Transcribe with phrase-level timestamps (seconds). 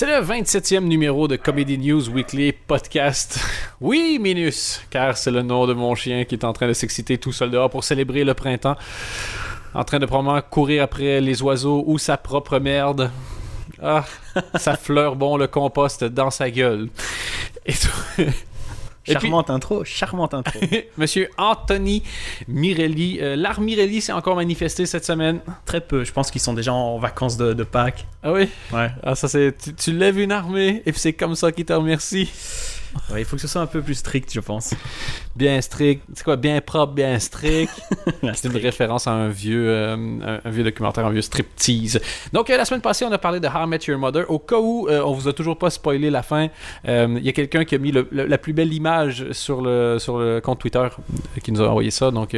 [0.00, 3.38] C'est le 27e numéro de Comedy News Weekly Podcast.
[3.82, 7.18] Oui, Minus, car c'est le nom de mon chien qui est en train de s'exciter
[7.18, 8.76] tout seul dehors pour célébrer le printemps.
[9.74, 13.10] En train de probablement courir après les oiseaux ou sa propre merde.
[13.82, 14.06] Ah,
[14.54, 16.88] ça fleure bon le compost dans sa gueule.
[17.66, 18.22] Et tout-
[19.04, 20.60] Puis- Charmante intro, charmante intro.
[20.98, 22.02] Monsieur Anthony
[22.48, 23.18] Mirelli.
[23.20, 25.40] Euh, L'art Mirelli s'est encore manifesté cette semaine.
[25.64, 28.06] Très peu, je pense qu'ils sont déjà en vacances de, de Pâques.
[28.22, 28.48] Ah oui?
[28.72, 28.90] Ouais.
[29.02, 29.56] Ah, ça c'est.
[29.56, 32.30] Tu, tu lèves une armée et puis c'est comme ça qu'il te remercie.
[33.12, 34.74] Ouais, il faut que ce soit un peu plus strict, je pense.
[35.36, 36.02] Bien strict.
[36.14, 36.36] C'est quoi?
[36.36, 37.72] Bien propre, bien strict.
[38.34, 42.00] C'est une référence à un vieux, euh, un, un vieux documentaire, un vieux striptease.
[42.32, 44.30] Donc, euh, la semaine passée, on a parlé de How I Met Your Mother.
[44.30, 46.48] Au cas où euh, on vous a toujours pas spoilé la fin,
[46.88, 49.60] euh, il y a quelqu'un qui a mis le- le- la plus belle image sur
[49.62, 52.10] le, sur le compte Twitter euh, qui nous a envoyé ça.
[52.10, 52.36] Donc,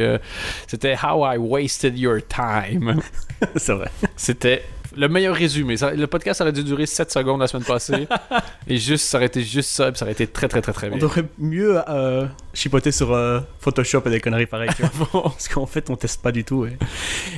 [0.67, 2.99] c'était How I Wasted Your Time.
[3.55, 3.89] c'est vrai.
[4.15, 4.63] C'était
[4.95, 5.77] le meilleur résumé.
[5.77, 8.07] Ça- le podcast aurait dû durer 7 secondes la semaine passée.
[8.67, 10.87] et juste, ça aurait été juste ça, puis ça aurait été très, très, très, très
[10.87, 10.99] On bien.
[10.99, 15.07] devrait mieux euh, chipoter sur euh, Photoshop et des conneries pareilles, tu vois.
[15.13, 15.21] Bon.
[15.23, 16.61] Parce qu'en fait, on teste pas du tout.
[16.63, 16.77] ouais.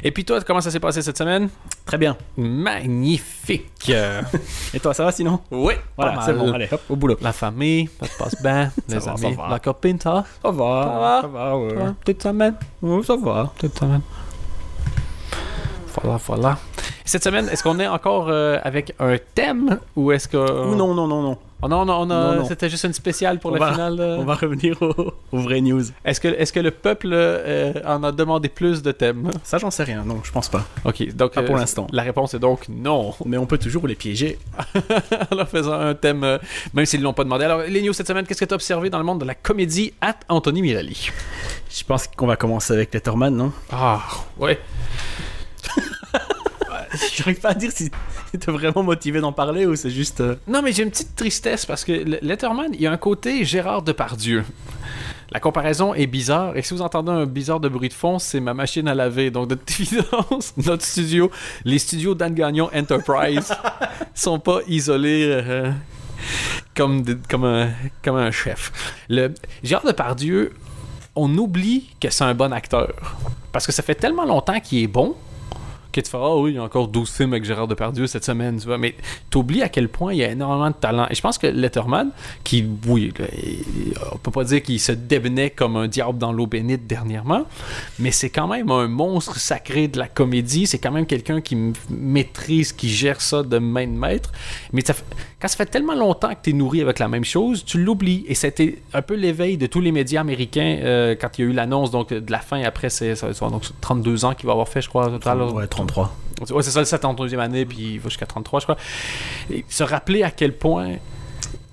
[0.04, 1.50] Et puis toi, comment ça s'est passé cette semaine?
[1.86, 2.16] Très bien.
[2.38, 3.92] Magnifique!
[4.74, 5.40] Et toi, ça va sinon?
[5.52, 7.18] Oui, Voilà, c'est bon, allez, hop, au boulot.
[7.22, 8.72] La famille, ça se passe bien.
[8.90, 9.48] les va, amis, ça va.
[9.50, 11.20] la copine, ça Ça va, Ça va?
[11.22, 11.74] ça va, ouais.
[12.06, 12.56] Toute semaine?
[13.04, 13.52] Ça va.
[13.58, 14.02] Toute semaine.
[16.02, 16.58] Voilà, voilà.
[17.08, 20.38] Cette semaine, est-ce qu'on est encore euh, avec un thème ou est-ce que.
[20.38, 21.38] Ou non, non, non, non.
[21.62, 22.46] Oh non, non, Non, non.
[22.46, 24.00] c'était juste une spéciale pour On la va- finale.
[24.00, 24.18] euh.
[24.20, 25.84] On va revenir aux, vraies news.
[26.04, 29.32] Est-ce que, est que le peuple euh, en a demandé plus de thèmes?
[29.44, 30.04] Ça, j'en sais rien.
[30.06, 30.66] Non, je pense pas.
[30.84, 31.34] Ok, donc.
[31.34, 31.88] Pas pour l'instant.
[31.92, 33.14] La réponse est donc non.
[33.26, 34.38] Mais on peut toujours les piéger.
[35.32, 36.40] en leur faisant un thème,
[36.74, 37.46] même s'ils ne l'ont pas demandé.
[37.46, 39.36] Alors, les news cette semaine, qu'est-ce que tu as observé dans le monde de la
[39.36, 41.10] comédie at Anthony Mirelli?
[41.70, 43.52] Je pense qu'on va commencer avec Letterman, non?
[43.72, 44.02] Ah,
[44.40, 44.60] ouais.
[47.16, 47.90] J'arrive pas à dire si
[48.40, 50.22] t'es vraiment motivé d'en parler ou c'est juste.
[50.22, 52.98] euh, Non, mais j'ai une petite tristesse parce que le- Letterman, il y a un
[52.98, 54.44] côté Gérard Depardieu.
[55.32, 58.40] La comparaison est bizarre, et si vous entendez un bizarre de bruit de fond, c'est
[58.40, 59.32] ma machine à laver.
[59.32, 61.32] Donc, de toute évidence, notre studio,
[61.66, 63.52] les studios d'Anne Gagnon Enterprise,
[64.14, 65.72] sont pas isolés euh,
[66.76, 67.70] comme, de- comme, un,
[68.04, 68.72] comme un chef.
[69.10, 69.34] Le
[69.64, 70.54] Gérard Depardieu,
[71.16, 72.94] on oublie que c'est un bon acteur.
[73.52, 75.16] Parce que ça fait tellement longtemps qu'il est bon
[76.02, 78.60] tu feras, ah oui, il y a encore 12 films avec Gérard Depardieu cette semaine,
[78.60, 78.78] tu vois.
[78.78, 78.96] Mais
[79.30, 81.08] t'oublies à quel point il y a énormément de talent.
[81.10, 82.10] Et je pense que Letterman,
[82.44, 86.48] qui, oui, il- on peut pas dire qu'il se débenait comme un diable dans l'eau
[86.48, 87.46] bénite dernièrement,
[88.00, 90.68] mais c'est quand même un monstre sacré de la comédie.
[90.68, 91.58] C'est quand même quelqu'un qui
[91.90, 94.32] maîtrise, qui gère ça de main de maître.
[94.74, 97.78] Mais quand ça fait tellement longtemps que tu es nourri avec la même chose, tu
[97.82, 98.26] l'oublies.
[98.28, 101.52] Et c'était un peu l'éveil de tous les médias américains euh, quand il y a
[101.52, 104.90] eu l'annonce de la fin après, va donc 32 ans qu'il va avoir fait, je
[104.90, 105.42] crois, au total.
[105.42, 106.16] Ouais, 33.
[106.52, 108.78] Ouais, c'est ça, le 72e année, puis il va jusqu'à 33, je crois.
[109.70, 110.96] Se rappeler à quel point.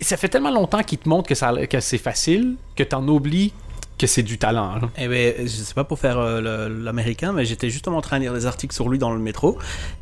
[0.00, 3.52] Ça fait tellement longtemps qu'il te montre que, que c'est facile que t'en oublies
[4.02, 4.74] que c'est du talent.
[4.76, 4.80] là.
[4.98, 8.22] Eh ben, je sais pas pour faire euh, l'américain, mais j'étais justement en train de
[8.24, 9.58] lire des articles sur lui dans le métro.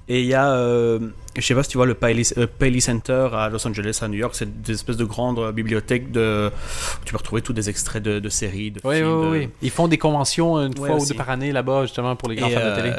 [0.09, 0.99] Et il y a, euh,
[1.37, 4.09] je sais pas si tu vois le Paley, euh, Paley Center à Los Angeles, à
[4.09, 6.51] New York, c'est des espèces de grandes euh, bibliothèques de.
[6.51, 9.09] où Tu peux retrouver tous des extraits de, de séries, de Oui, films.
[9.09, 9.49] oui, de- oui.
[9.63, 12.37] Ils font des conventions une Ouais, fois ou deux par année là-bas, justement, pour les
[12.37, 12.93] grands Et, fans de télé.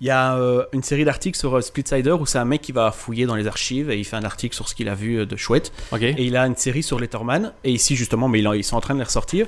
[0.00, 2.72] Il y a euh, une série d'articles sur euh, Splitsider où c'est un mec qui
[2.72, 5.26] va fouiller dans les archives et il fait un article sur ce qu'il a vu
[5.26, 5.72] de chouette.
[5.92, 6.00] OK.
[6.02, 7.52] Et il a une série sur Letterman.
[7.64, 9.46] Et ici, justement, mais ils sont en train de les ressortir.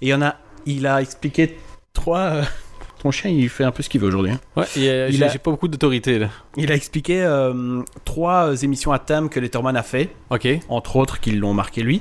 [0.00, 0.36] Et il y en a.
[0.66, 1.56] Il a expliqué
[1.92, 2.18] trois.
[2.18, 2.42] euh,
[3.02, 4.30] Ton chien, il fait un peu ce qu'il veut aujourd'hui.
[4.30, 4.40] hein.
[4.56, 6.28] Ouais, il j'ai a- j'ai pas beaucoup d'autorité, là.
[6.56, 10.46] Il a expliqué euh, trois émissions à thème que Letterman a fait, OK.
[10.68, 12.00] entre autres qui l'ont marqué lui.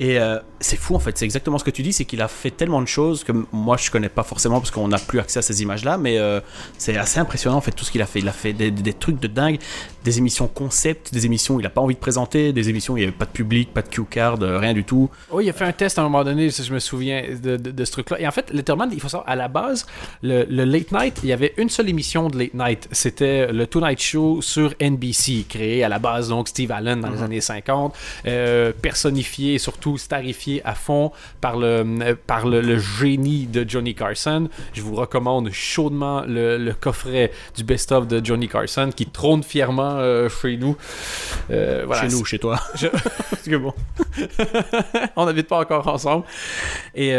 [0.00, 2.28] Et euh, c'est fou en fait, c'est exactement ce que tu dis, c'est qu'il a
[2.28, 5.38] fait tellement de choses que moi je connais pas forcément parce qu'on n'a plus accès
[5.38, 6.40] à ces images-là, mais euh,
[6.78, 8.18] c'est assez impressionnant en fait tout ce qu'il a fait.
[8.18, 9.58] Il a fait des, des trucs de dingue,
[10.04, 12.96] des émissions concept, des émissions où il a pas envie de présenter, des émissions où
[12.96, 15.08] il y avait pas de public, pas de cue card, euh, rien du tout.
[15.30, 17.56] Oui, il a fait un test à un moment donné, si je me souviens de,
[17.56, 18.20] de- de ce truc-là.
[18.20, 19.86] Et en fait, Letterman, il faut savoir, à la base,
[20.22, 22.88] le, le Late Night, il y avait une seule émission de Late Night.
[22.90, 27.22] C'était le Tonight Show sur NBC, créé à la base, donc Steve Allen dans les
[27.22, 27.94] années 50,
[28.26, 33.64] euh, personnifié et surtout starifié à fond par le, euh, par le, le génie de
[33.68, 34.48] Johnny Carson.
[34.72, 39.96] Je vous recommande chaudement le, le coffret du best-of de Johnny Carson qui trône fièrement
[39.96, 40.76] euh, chez nous.
[41.50, 42.58] Euh, voilà, chez nous, chez toi.
[42.74, 43.74] Je- Parce que bon.
[45.16, 46.24] on n'habite pas encore ensemble.
[46.94, 47.14] Et,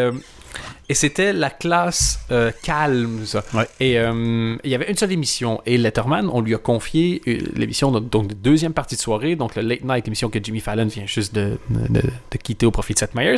[0.90, 3.44] Et c'était la classe euh, calme, ça.
[3.54, 3.68] Ouais.
[3.80, 5.62] Et euh, il y avait une seule émission.
[5.68, 9.36] Et Letterman, on lui a confié euh, l'émission, donc, donc, de deuxième partie de soirée,
[9.36, 12.72] donc le Late Night, l'émission que Jimmy Fallon vient juste de, de, de quitter au
[12.72, 13.38] profit de Seth Meyers.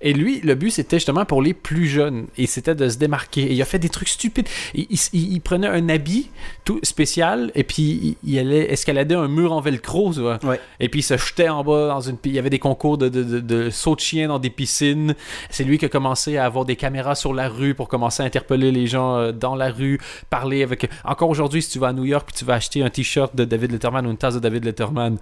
[0.00, 2.26] Et lui, le but, c'était justement pour les plus jeunes.
[2.38, 3.42] Et c'était de se démarquer.
[3.42, 4.48] Et il a fait des trucs stupides.
[4.74, 6.30] Il, il- il prenait un habit
[6.64, 10.38] tout spécial, et puis il, il allait escalader un mur en velcro, tu vois.
[10.42, 10.58] Ouais.
[10.80, 12.16] Et puis il se jetait en bas dans une.
[12.24, 15.14] Il y avait des concours de, de, de, de saut de chien dans des piscines.
[15.50, 18.26] C'est lui qui a commencé à avoir des caméras sur la rue pour commencer à
[18.26, 20.88] interpeller les gens euh, dans la rue, parler avec.
[21.04, 23.44] Encore aujourd'hui, si tu vas à New York puis tu vas acheter un t-shirt de
[23.44, 25.18] David Letterman ou une tasse de David Letterman,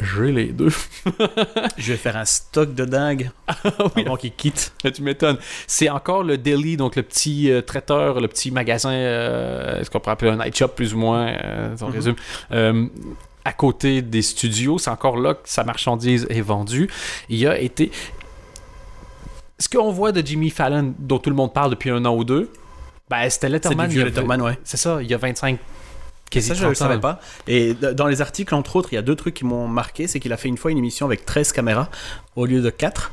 [0.00, 0.70] j'ai les deux.
[1.76, 3.30] Je vais faire un stock de dingue
[3.96, 4.04] oui.
[4.06, 4.72] avant qu'il quitte.
[4.94, 5.38] tu m'étonnes.
[5.66, 9.98] C'est encore le deli, donc le petit euh, traiteur, le petit magasin, euh, ce qu'on
[9.98, 11.92] pourrait appeler un night shop plus ou moins, euh, on Mhm.
[11.92, 12.90] résume.
[13.44, 16.88] À côté des studios, c'est encore là que sa marchandise est vendue.
[17.30, 17.90] Il a été.
[19.58, 22.24] Ce qu'on voit de Jimmy Fallon, dont tout le monde parle depuis un an ou
[22.24, 22.50] deux,
[23.10, 23.90] ben, c'était C'est Letterman.
[23.90, 24.58] a- Letterman, ouais.
[24.64, 25.58] C'est ça, il y a 25.
[26.30, 26.90] Quasi Ça, je ne le 30 ans.
[26.90, 27.20] savais pas.
[27.46, 30.06] Et dans les articles, entre autres, il y a deux trucs qui m'ont marqué.
[30.06, 31.88] C'est qu'il a fait une fois une émission avec 13 caméras
[32.36, 33.10] au lieu de 4.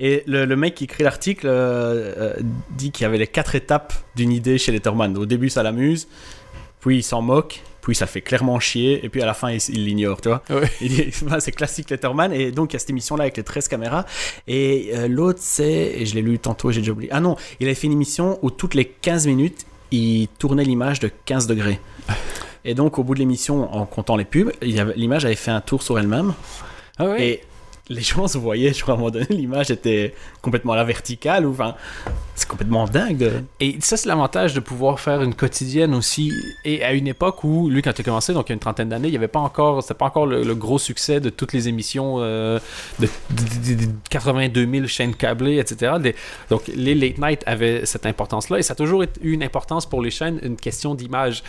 [0.00, 2.34] Et le, le mec qui écrit l'article euh, euh,
[2.70, 5.16] dit qu'il y avait les quatre étapes d'une idée chez Letterman.
[5.16, 6.08] Au début, ça l'amuse,
[6.80, 9.86] puis il s'en moque, puis ça fait clairement chier, et puis à la fin, il
[9.86, 10.42] l'ignore, tu vois.
[10.50, 10.70] Ouais.
[11.40, 14.04] C'est classique Letterman, et donc il y a cette émission-là avec les 13 caméras.
[14.46, 17.10] Et euh, l'autre, c'est, et je l'ai lu tantôt, j'ai déjà oublié.
[17.14, 21.00] Ah non, il avait fait une émission où toutes les 15 minutes, il tournait l'image
[21.00, 21.80] de 15 degrés.
[22.66, 25.82] Et donc, au bout de l'émission, en comptant les pubs, l'image avait fait un tour
[25.82, 26.34] sur elle-même.
[26.98, 27.26] Ah ouais?
[27.26, 27.42] Et
[27.88, 30.84] les gens se voyaient, je crois, à un moment donné, l'image était complètement à la
[30.84, 31.46] verticale.
[31.46, 31.74] Ou, enfin,
[32.34, 33.30] c'est complètement dingue.
[33.60, 36.32] Et ça, c'est l'avantage de pouvoir faire une quotidienne aussi.
[36.64, 38.60] Et à une époque où, lui, quand il a commencé, donc il y a une
[38.60, 41.68] trentaine d'années, il n'y avait pas encore, pas encore le, gros succès de toutes les
[41.68, 42.58] émissions euh,
[42.98, 45.92] de, de- de- de 82 000 chaînes câblées, etc.
[46.50, 48.58] Donc les late night avaient cette importance-là.
[48.58, 51.42] Et ça a toujours eu une importance pour les chaînes, une question d'image.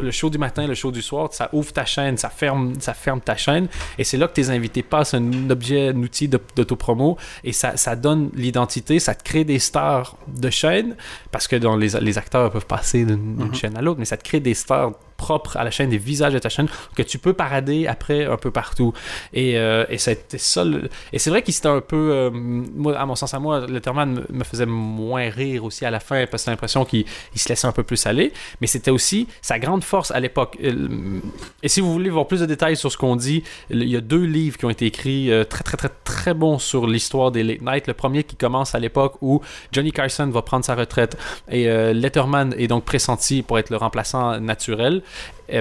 [0.00, 2.94] Le show du matin, le show du soir, ça ouvre ta chaîne, ça ferme, ça
[2.94, 3.68] ferme ta chaîne.
[3.98, 7.16] Et c'est là que tes invités passent un objet, un outil d'autopromo.
[7.44, 10.96] Et ça, ça donne l'identité, ça te crée des stars de chaîne.
[11.30, 13.54] Parce que dans les, les acteurs peuvent passer d'une Mhm.
[13.54, 14.92] chaîne à l'autre, mais ça te crée des stars
[15.26, 18.38] propres à la chaîne, des visages de ta chaîne que tu peux parader après un
[18.44, 18.92] peu partout.
[19.32, 20.62] Et, euh, et c'était ça.
[21.14, 22.04] Et c'est vrai qu'il s'était un peu.
[22.12, 22.30] euh,
[22.82, 26.18] moi, à mon sens, à moi, Letterman me- faisait moins rire aussi à la fin
[26.30, 27.04] parce que j'ai l'impression qu'il
[27.34, 28.32] il se laissait un peu plus aller.
[28.60, 30.56] Mais c'était aussi sa grande force à l'époque.
[30.62, 31.20] Euh,
[31.62, 33.40] Et si vous voulez voir plus de détails sur ce qu'on dit,
[33.70, 36.86] il y a deux livres qui ont été écrits très, très, très, très bons sur
[36.86, 37.86] l'histoire des late night.
[37.86, 39.40] Le premier qui commence à l'époque où
[39.72, 41.16] Johnny Carson va prendre sa retraite
[41.50, 41.64] et
[42.02, 45.02] Letterman est donc pressenti pour être le remplaçant naturel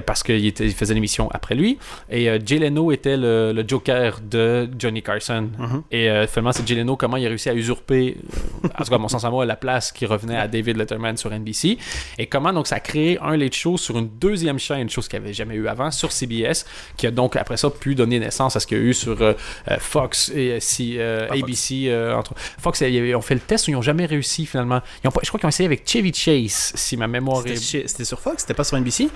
[0.05, 1.77] parce qu'il il faisait l'émission après lui.
[2.09, 5.49] Et euh, Jay Leno était le, le Joker de Johnny Carson.
[5.57, 5.83] Mhm.
[5.91, 8.15] Et euh, finalement, c'est Jay Leno comment il a réussi à usurper,
[8.63, 11.17] euh, en tout cas, mon sens à moi, la place qui revenait à David Letterman
[11.17, 11.77] sur NBC.
[12.17, 15.19] Et comment donc ça a créé un late show sur une deuxième chaîne, chose qu'il
[15.19, 16.65] n'y avait jamais eu avant, sur CBS,
[16.95, 19.21] qui a donc après ça pu donner naissance à ce qu'il y a eu sur
[19.21, 19.33] euh,
[19.69, 21.27] euh, Fox et euh, si, euh.
[21.29, 21.85] ABC.
[21.87, 22.33] euh, entre...
[22.37, 24.79] Fox, ils ont fait le test, ils n'ont jamais réussi finalement.
[25.03, 27.55] Ils ont pas- je crois qu'ils ont essayé avec Chevy Chase, si ma mémoire est.
[27.57, 29.09] c'était sur Fox, c'était pas sur NBC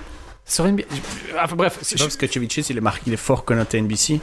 [0.48, 0.86] Sur NBC.
[1.42, 3.44] Enfin bref, C'est je- pas parce que Chevy Chase, il est marqué, il est fort
[3.44, 4.18] connoté NBC.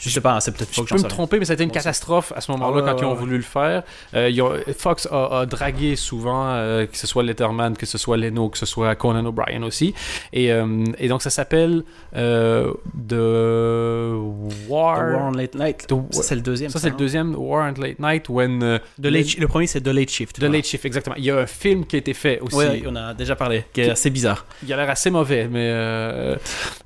[0.00, 1.68] Je sais pas, hein, c'est peut-être Je Fox, peux j'en me tromper, mais c'était une
[1.70, 3.82] Bon, c'est- catastrophe à ce moment-là Ah quand ils ont voulu le faire.
[4.14, 8.48] Euh, Fox a, a dragué souvent, euh, que ce soit Letterman, que ce soit Leno,
[8.50, 9.94] que ce soit Conan O'Brien aussi.
[10.32, 11.82] Et, euh, donc ça s'appelle
[12.16, 12.72] euh,
[13.08, 14.96] The War.
[14.98, 15.86] The War on Late Night.
[16.10, 16.70] Ça, c'est le deuxième.
[16.70, 18.62] ça, c'est le deuxième War on Late Night when.
[18.62, 20.38] euh, le premier, c'est The Late Shift.
[20.38, 20.44] The.
[20.44, 21.16] Late Shift, exactement.
[21.18, 22.56] Il y a un film qui a été fait aussi.
[22.56, 24.46] Ouais, on a déjà parlé, qui est assez bizarre.
[24.66, 26.36] Il a l'air assez mauvais, mais, euh,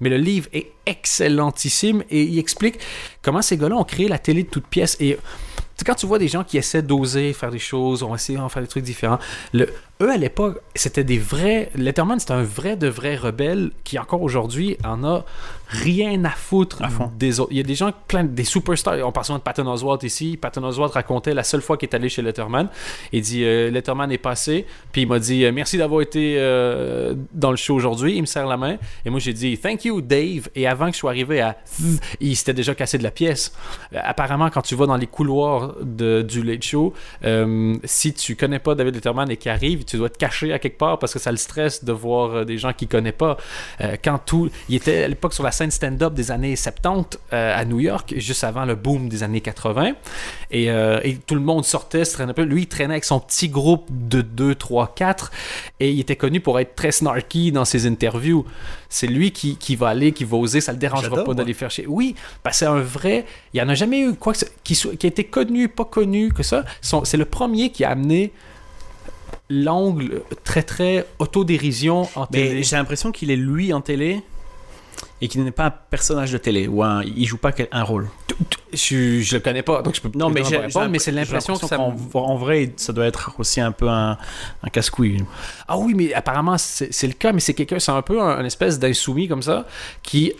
[0.00, 2.78] mais le livre est excellentissime et il explique
[3.22, 4.96] comment ces gars-là ont créé la télé de toutes pièces.
[5.00, 5.18] Et
[5.84, 8.48] quand tu vois des gens qui essaient d'oser faire des choses, on va essayer d'en
[8.48, 9.18] faire des trucs différents,
[9.52, 9.68] le,
[10.00, 11.70] eux à l'époque, c'était des vrais.
[11.74, 15.24] Letterman, c'était un vrai de vrai rebelle qui, encore aujourd'hui, en a
[15.68, 17.10] rien à foutre À fond.
[17.18, 17.50] des autres.
[17.52, 19.06] Il y a des gens, plein des superstars.
[19.06, 20.38] On parle souvent de Patton Oswalt ici.
[20.40, 22.68] Patton Oswalt racontait la seule fois qu'il est allé chez Letterman.
[23.12, 27.14] Il dit euh, Letterman est passé, puis il m'a dit euh, merci d'avoir été euh,
[27.32, 28.16] dans le show aujourd'hui.
[28.16, 28.78] Il me serre la main.
[29.04, 30.48] Et moi, j'ai dit thank you, Dave.
[30.54, 31.56] Et avant que je sois arrivé à.
[32.20, 33.52] Il s'était déjà cassé de la pièce.
[33.94, 38.58] Apparemment, quand tu vas dans les couloirs de, du Late Show, euh, si tu connais
[38.58, 41.18] pas David Letterman et qui arrive, tu dois te cacher à quelque part parce que
[41.18, 43.36] ça le stresse de voir euh, des gens qu'il connaît pas.
[43.80, 44.50] Euh, quand tout.
[44.68, 48.14] Il était à l'époque sur la scène stand-up des années 70 euh, à New York,
[48.18, 49.92] juste avant le boom des années 80.
[50.50, 52.42] Et, euh, et tout le monde sortait, se traînait un peu.
[52.42, 55.30] Lui, il traînait avec son petit groupe de 2, 3, 4.
[55.80, 58.44] Et il était connu pour être très snarky dans ses interviews.
[58.88, 61.70] C'est lui qui, qui va aller, qui va oser, ça le dérangera pas d'aller faire
[61.70, 61.86] chez.
[61.86, 63.24] Oui, parce que c'est un vrai.
[63.54, 65.68] Il y en a jamais eu quoi que ce- qui, soit- qui a été connu,
[65.68, 66.64] pas connu que ça.
[66.80, 68.32] Son- C'est le premier qui a amené
[69.50, 72.62] l'angle très très autodérision en Mais télé.
[72.62, 74.22] j'ai l'impression qu'il est lui en télé
[75.20, 77.82] et qu'il n'est pas un personnage de télé ou un, il joue pas quel- un
[77.82, 78.08] rôle.
[78.72, 81.10] Je, je le connais pas, donc je peux Non, mais j'ai pas répondre, mais c'est
[81.10, 81.76] l'impression que ça.
[81.76, 84.16] qu'en en vrai, ça doit être aussi un peu un,
[84.62, 85.24] un casse-couille.
[85.66, 88.38] Ah oui, mais apparemment c'est c'est le cas, mais c'est quelqu'un, c'est un peu un,
[88.38, 89.66] un espèce d'insoumis comme ça
[90.02, 90.34] qui.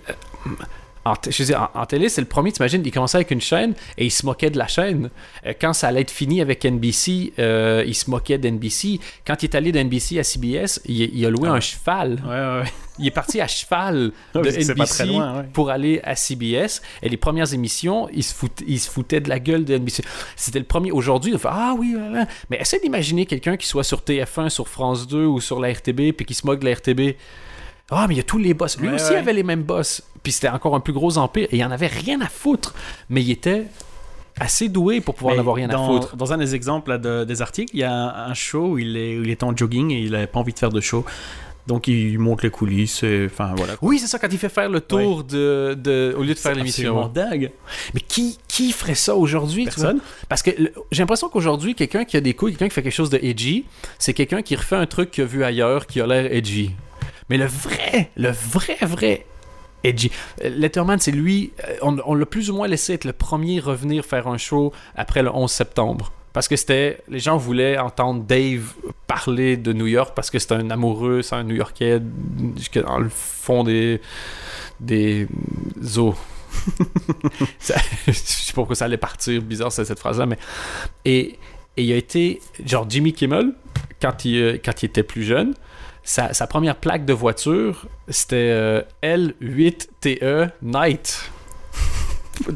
[1.05, 4.25] En, je télé, c'est le premier, t'imagines, il commençait avec une chaîne et il se
[4.27, 5.11] moquait de la chaîne.
[5.47, 9.01] Euh, quand ça allait être fini avec NBC, euh, il se moquait d'NBC.
[9.27, 12.21] Quand il est allé d'NBC à CBS, il, il a loué Ah un cheval.
[12.25, 12.73] Ouais, ouais, ouais.
[13.01, 16.83] Il est parti à cheval de NBC pas très loin, pour aller à CBS.
[17.03, 20.03] Et les premières émissions, il se, fout- il se foutait de la gueule de NBC.
[20.37, 20.91] C'était le premier.
[20.91, 21.95] Aujourd'hui, il fait Ah oui,
[22.51, 26.13] mais essaie d'imaginer quelqu'un qui soit sur TF1, sur France 2 ou sur la RTB,
[26.17, 27.15] puis qui se moque de la RTB.
[27.91, 28.79] Ah, mais il y a tous les boss.
[28.79, 29.17] Lui Ouais, aussi ouais.
[29.17, 30.03] avait les mêmes boss.
[30.23, 31.49] Puis c'était encore un plus gros empire.
[31.51, 32.75] Et il en avait rien à foutre.
[33.09, 33.67] Mais il était
[34.39, 36.17] assez doué pour pouvoir en Mais avoir rien dans, à foutre.
[36.17, 38.79] Dans un des exemples là, de- des articles, il y a un, un show où
[38.79, 40.81] il est, où il est en jogging et il n'avait pas envie de faire de
[40.81, 41.05] show.
[41.67, 43.75] Donc il monte les coulisses et enfin voilà.
[43.83, 46.53] Oui, c'est ça, quand il fait faire le tour de, de- au lieu de faire
[46.53, 46.99] C'est l'émission.
[47.05, 47.51] absolument dingue.
[47.95, 49.65] Mais qui, qui ferait ça aujourd'hui?
[49.65, 50.01] Personne.
[50.31, 50.51] Parce que
[50.93, 53.65] j'ai l'impression qu'aujourd'hui, quelqu'un qui a des couilles, quelqu'un qui fait quelque chose de edgy,
[53.99, 56.71] c'est quelqu'un qui refait un truc qu'il a vu ailleurs qui a l'air edgy.
[57.31, 59.27] Mais le vrai, le vrai, vrai
[59.85, 60.11] edgy.
[60.45, 63.61] euh, Letterman, c'est lui, euh, on, on l'a plus ou moins laissé être le premier
[63.61, 66.13] revenir faire un show après le 11 septembre.
[66.33, 66.99] Parce que c'était.
[67.09, 68.75] Les gens voulaient entendre Dave
[69.07, 72.01] parler de New York parce que c'est un amoureux, c'est un New Yorkais
[72.57, 74.01] jusque dans le fond des.
[74.79, 75.27] des
[75.97, 76.15] os.
[77.59, 80.39] Ça- je sais pas pourquoi ça allait partir bizarre cette, cette phrase-là, mais.
[81.05, 81.39] Et,
[81.77, 82.41] et il a été.
[82.65, 83.53] Genre Jimmy Kimmel,
[84.01, 85.55] quand il, euh, quand il était plus jeune,
[86.09, 91.31] sa, sa première plaque de voiture, c'était euh, L8TE Night.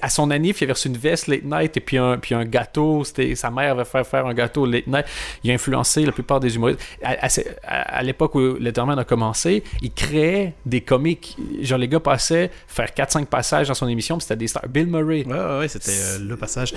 [0.00, 2.44] À son anniv, il avait reçu une veste late night et puis un, puis un
[2.44, 3.02] gâteau.
[3.04, 5.04] C'était, sa mère avait fait faire un gâteau late night.
[5.42, 6.80] Il a influencé la plupart des humoristes.
[7.02, 7.28] À, à-
[7.66, 11.36] à- à l'époque où Letterman a commencé, il créait des comiques.
[11.60, 14.68] Genre, les gars passaient faire 4-5 passages dans son émission, c'était des stars.
[14.68, 16.72] Bill Murray, Ouais, ouais, ouais, c'était euh, le passage.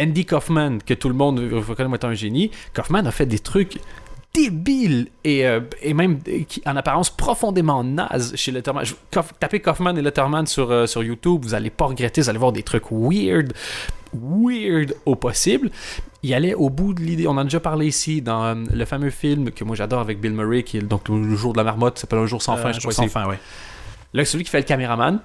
[0.00, 2.50] Andy Kaufman, que tout le monde reconnaît comme étant un génie.
[2.74, 3.78] Kaufman a fait des trucs
[4.34, 8.84] débiles et, euh, et même qui, en apparence profondément naze chez Letterman.
[8.84, 12.28] Je- Kauf- tapez Kaufman et Letterman sur, euh, sur YouTube, vous allez pas regretter, vous
[12.28, 13.52] allez voir des trucs weird,
[14.14, 15.70] weird au possible.
[16.22, 18.84] Il allait au bout de l'idée, on en a déjà parlé ici dans euh, le
[18.84, 21.64] fameux film que moi j'adore avec Bill Murray, qui est donc le jour de la
[21.64, 23.04] marmotte, ça s'appelle Un jour sans fin, je jour crois.
[23.04, 23.38] sans fin, ouais.
[24.14, 25.20] Là, celui qui fait le caméraman,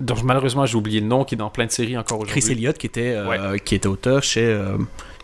[0.00, 2.40] dont malheureusement j'ai oublié le nom, qui est dans plein de séries encore aujourd'hui.
[2.42, 4.78] Chris Elliott qui était, euh, qui était auteur chez, euh,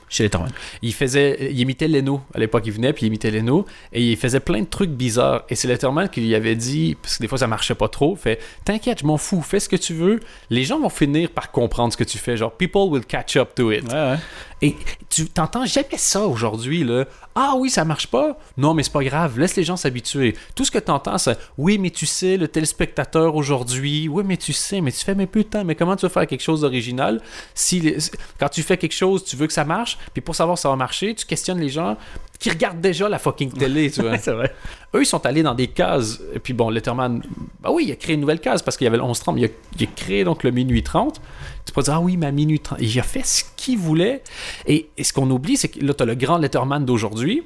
[0.08, 0.50] chez Letterman.
[0.82, 2.20] Il faisait, il imitait Leno.
[2.34, 3.66] À l'époque, il venait, puis il imitait Leno.
[3.92, 5.44] Et il faisait plein de trucs bizarres.
[5.48, 8.16] Et c'est Letterman qui lui avait dit, parce que des fois ça marchait pas trop,
[8.16, 10.20] fait T'inquiète, je m'en fous, fais ce que tu veux.
[10.50, 12.36] Les gens vont finir par comprendre ce que tu fais.
[12.36, 13.84] Genre, people will catch up to it.
[13.84, 14.16] Ouais, ouais.
[14.62, 14.74] Et
[15.10, 17.04] tu t'entends jamais ça aujourd'hui, là.
[17.34, 18.38] Ah oui, ça marche pas?
[18.56, 19.38] Non, mais c'est pas grave.
[19.38, 20.34] Laisse les gens s'habituer.
[20.54, 24.08] Tout ce que t'entends, c'est oui, mais tu sais, le téléspectateur aujourd'hui.
[24.08, 26.40] Oui, mais tu sais, mais tu fais, mais putain, mais comment tu veux faire quelque
[26.42, 27.20] chose d'original?
[27.54, 27.98] Si les-
[28.40, 30.70] quand tu fais quelque chose, tu veux que ça marche, puis pour savoir si ça
[30.70, 31.98] va marcher, tu questionnes les gens
[32.38, 34.16] qui regardent déjà la fucking télé, tu vois.
[34.18, 34.54] c'est vrai.
[34.94, 36.18] Eux, ils sont allés dans des cases.
[36.34, 37.22] Et puis bon, Letterman,
[37.60, 39.40] bah oui, il a créé une nouvelle case parce qu'il y avait le 11-30, mais
[39.42, 39.48] il a,
[39.78, 41.20] il a créé donc le minuit 30.
[41.66, 42.78] Tu peux dire, ah oui, mais à minuit 30.
[42.80, 44.22] Il a fait ce qu'il voulait.
[44.66, 47.42] Et, et ce qu'on oublie, c'est que là, tu as le grand Letterman d'aujourd'hui.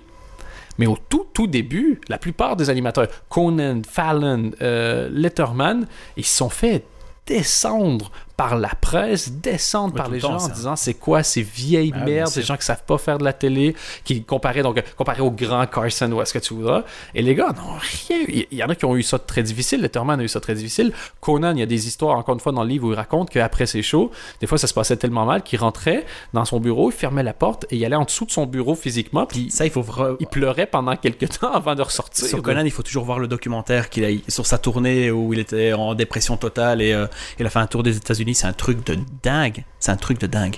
[0.78, 5.86] Mais au tout, tout début, la plupart des animateurs, Conan, Fallon, euh, Letterman,
[6.16, 6.84] ils se sont fait
[7.26, 10.54] descendre par la presse, descendre par les le temps, gens en ça.
[10.54, 13.34] disant c'est quoi ces vieilles Ah, merdes, ces gens qui savent pas faire de la
[13.34, 16.84] télé, qui comparaient donc comparé au grand Carson ou à ce que tu voudras.
[17.14, 17.76] Et les gars n'ont
[18.08, 18.46] rien.
[18.50, 19.82] Il y en a qui ont eu ça très difficile.
[19.82, 20.94] Letterman a eu ça très difficile.
[21.20, 23.28] Conan, il y a des histoires encore une fois dans le livre où il raconte
[23.28, 26.90] qu'après ses shows, des fois ça se passait tellement mal qu'il rentrait dans son bureau,
[26.90, 29.66] il fermait la porte et il allait en dessous de son bureau physiquement, puis Ça,
[29.66, 29.84] il faut
[30.18, 32.26] il pleurait pendant quelques temps avant de ressortir.
[32.26, 35.40] Sur Conan, il faut toujours voir le documentaire qu'il a sur sa tournée où il
[35.40, 37.06] était en dépression totale et euh,
[37.38, 38.29] il a fait un tour des États-Unis.
[38.34, 39.64] C'est un truc de dingue.
[39.78, 40.56] C'est un truc de dingue.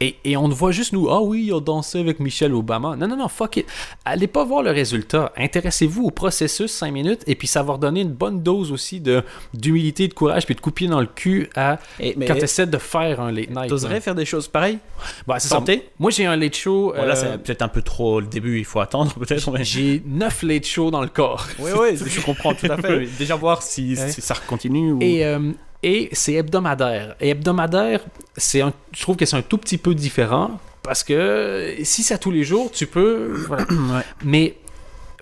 [0.00, 2.96] Et, et on ne voit juste nous, ah oui, il a dansé avec Michelle Obama.
[2.96, 3.66] Non, non, non, fuck it.
[4.06, 5.30] Allez pas voir le résultat.
[5.36, 9.22] Intéressez-vous au processus 5 minutes et puis ça va redonner une bonne dose aussi de
[9.52, 12.66] d'humilité, de courage puis de coupier dans le cul à Et, mais quand tu essaies
[12.66, 13.68] de faire un late night.
[13.68, 14.00] t'oserais là.
[14.00, 14.78] faire des choses pareilles?
[15.26, 15.62] Bah, c'est ça.
[15.98, 16.92] Moi, j'ai un late show.
[16.96, 18.58] Voilà, euh, c'est peut-être un peu trop le début.
[18.58, 19.50] Il faut attendre peut-être.
[19.50, 21.46] mais- j'ai 9 late shows dans le corps.
[21.58, 23.06] Oui, oui, je comprends tout à fait.
[23.18, 24.10] Déjà voir si, Ouais.
[24.10, 24.92] si ça continue.
[24.92, 24.98] Ou...
[25.02, 25.52] Et, euh,
[25.82, 27.16] et c'est hebdomadaire.
[27.20, 28.00] Et hebdomadaire,
[28.36, 32.14] c'est un- je trouve que c'est un tout petit peu différent parce que si c'est
[32.14, 33.32] à tous les jours, tu peux.
[33.48, 33.64] voilà.
[33.64, 34.02] Ouais.
[34.24, 34.56] Mais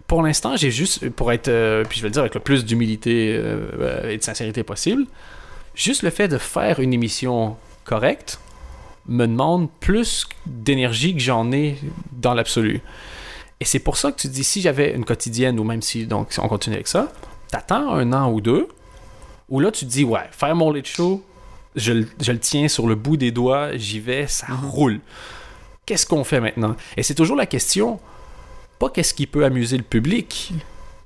[0.07, 2.65] pour l'instant, j'ai juste, pour être, euh, puis je vais le dire avec le plus
[2.65, 5.05] d'humilité euh, et de sincérité possible,
[5.75, 8.41] juste le fait de faire une émission correcte
[9.07, 11.77] me demande plus d'énergie que j'en ai
[12.13, 12.81] dans l'absolu.
[13.61, 16.33] Et c'est pour ça que tu dis, si j'avais une quotidienne, ou même si, donc,
[16.33, 17.13] si on continue avec ça,
[17.51, 18.69] t'attends un an ou deux,
[19.51, 21.23] où là, tu te dis, ouais, faire mon late show,
[21.77, 25.01] je, le- je le tiens sur le bout des doigts, j'y vais, ça roule.
[25.87, 26.77] Qu'est-ce qu'on fait maintenant?
[26.97, 27.99] Et c'est toujours la question,
[28.79, 30.53] pas qu'est-ce qui peut amuser le public,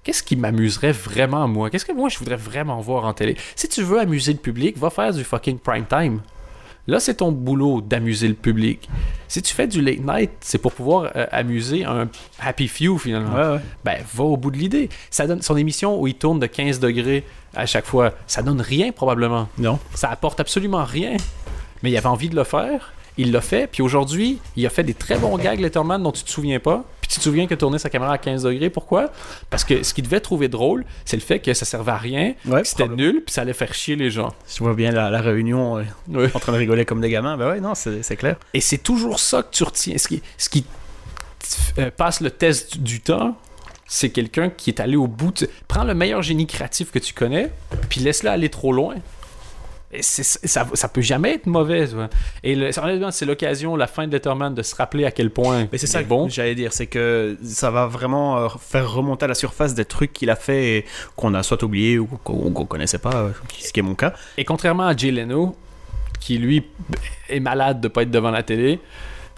[0.02, 1.70] qu'est-ce qui m'amuserait vraiment moi?
[1.70, 3.36] Qu'est-ce que moi je voudrais vraiment voir en télé?
[3.56, 6.20] Si tu veux amuser le public, va faire du fucking prime time.
[6.86, 8.90] Là, c'est ton boulot d'amuser le public.
[9.26, 13.34] Si tu fais du late night, c'est pour pouvoir euh, amuser un happy few finalement.
[13.34, 13.60] Ouais, ouais.
[13.82, 14.90] Ben, va au bout de l'idée.
[15.08, 17.24] Ça donne son émission où il tourne de 15 degrés
[17.54, 18.12] à chaque fois.
[18.26, 19.49] Ça donne rien probablement.
[19.58, 19.78] Non.
[19.94, 21.16] Ça apporte absolument rien.
[21.82, 22.92] Mais il avait envie de le faire.
[23.16, 23.68] Il l'a fait.
[23.70, 26.82] Puis aujourd'hui, il a fait des très bons gags, Letterman, dont tu te souviens pas.
[27.00, 28.70] Puis tu te souviens que tourner sa caméra à 15 degrés.
[28.70, 29.11] Pourquoi?
[29.50, 32.32] Parce que ce qu'il devait trouver drôle, c'est le fait que ça servait à rien,
[32.46, 34.32] Ouais, que c'était nul, puis ça allait faire chier les gens.
[34.52, 36.30] Je vois bien la, la réunion euh, Ouais.
[36.34, 37.37] en train de rigoler comme des gamins.
[37.37, 38.37] Ben ouais, non, c'est c'est clair.
[38.54, 39.96] Et c'est toujours ça que tu retiens.
[39.99, 40.64] Ce qui, ce qui
[41.78, 43.37] euh, passe le test du, du temps,
[43.87, 45.33] c'est quelqu'un qui est allé au bout.
[45.43, 47.50] de- Prends le meilleur génie créatif que tu connais,
[47.88, 48.95] puis laisse-le aller trop loin.
[49.97, 51.87] Et ça, ça peut jamais être mauvais.
[52.43, 55.69] Et le- honnêtement, c'est l'occasion, la fin de Letterman, de se rappeler à quel point
[55.71, 56.29] Mais c'est ça est que bon.
[56.29, 60.12] j'allais dire, c'est que ça va vraiment euh, faire remonter à la surface des trucs
[60.12, 63.73] qu'il a fait et qu'on a soit oublié ou qu'on qu'on connaissait pas, euh, ce
[63.73, 64.14] qui est mon cas.
[64.37, 65.55] Et contrairement à Jay Leno,
[66.19, 66.64] qui lui
[67.29, 68.81] est malade de pas être devant la télé,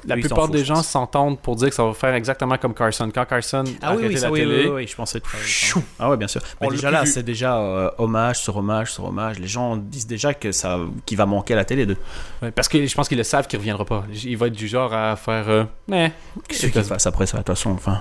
[0.07, 3.11] la plupart des gens s'entendent pour dire que ça va faire exactement comme Carson.
[3.15, 5.21] Quand Carson a arrêté la oui, télé, oui, oui, je pensais.
[5.21, 5.83] que- Chou.
[5.99, 6.41] Ah ouais, bien sûr.
[6.61, 9.39] Mais On déjà là, c'est déjà euh, hommage sur hommage sur hommage.
[9.39, 11.97] Les gens disent déjà que ça, qu'il va manquer à la télé de.
[12.43, 14.05] Ouais, parce que je pense qu'ils le savent qu'il reviendra pas.
[14.25, 15.49] Il va être du genre à faire.
[15.49, 16.13] euh, mais.
[16.49, 18.01] Qu'est-ce qu'il fasse après ça, de toute façon, enfin?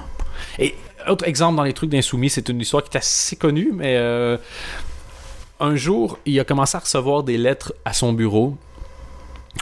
[0.59, 0.75] Et
[1.07, 4.37] autre exemple dans les trucs d'insoumis, c'est une histoire qui est assez connue, mais euh,
[5.59, 8.57] un jour, il a commencé à recevoir des lettres à son bureau.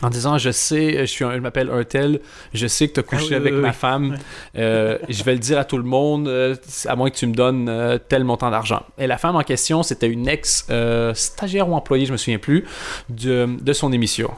[0.01, 2.19] En disant, je sais, je, suis un- je m'appelle un tel,
[2.53, 3.73] je sais que tu as couché Ah oui, avec oui, ma oui.
[3.73, 4.17] femme,
[4.57, 6.55] euh, je vais le dire à tout le monde, euh,
[6.87, 8.83] à moins que tu me donnes euh, tel montant d'argent.
[8.97, 12.65] Et la femme en question, c'était une ex-stagiaire ou employée, je me souviens plus,
[13.09, 14.31] de, de son émission.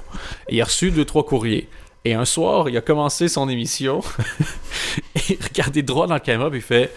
[0.49, 1.67] Et il a reçu deux, trois courriers.
[2.05, 4.01] Et un soir, il a commencé son émission,
[5.15, 6.93] et il regardait droit dans le caméra, puis il fait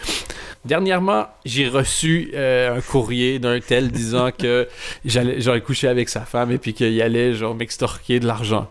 [0.66, 4.68] Dernièrement, j'ai reçu euh, un courrier d'un tel disant que
[5.06, 8.70] j'allais, j'aurais couché avec sa femme et puis qu'il allait genre m'extorquer de l'argent.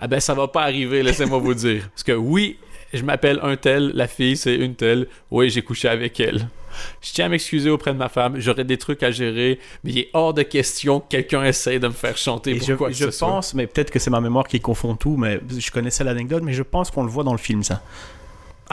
[0.00, 1.88] Ah ben ça va pas arriver, laissez-moi vous dire.
[1.90, 2.58] Parce que oui,
[2.92, 6.48] je m'appelle un tel, la fille c'est une telle, oui j'ai couché avec elle.
[7.00, 9.98] Je tiens à m'excuser auprès de ma femme, j'aurais des trucs à gérer, mais il
[9.98, 12.88] est hors de question que quelqu'un essaye de me faire chanter Et pour je, quoi
[12.88, 13.28] que je ce soit.
[13.28, 16.52] pense, mais peut-être que c'est ma mémoire qui confond tout, mais je connaissais l'anecdote, mais
[16.52, 17.82] je pense qu'on le voit dans le film, ça.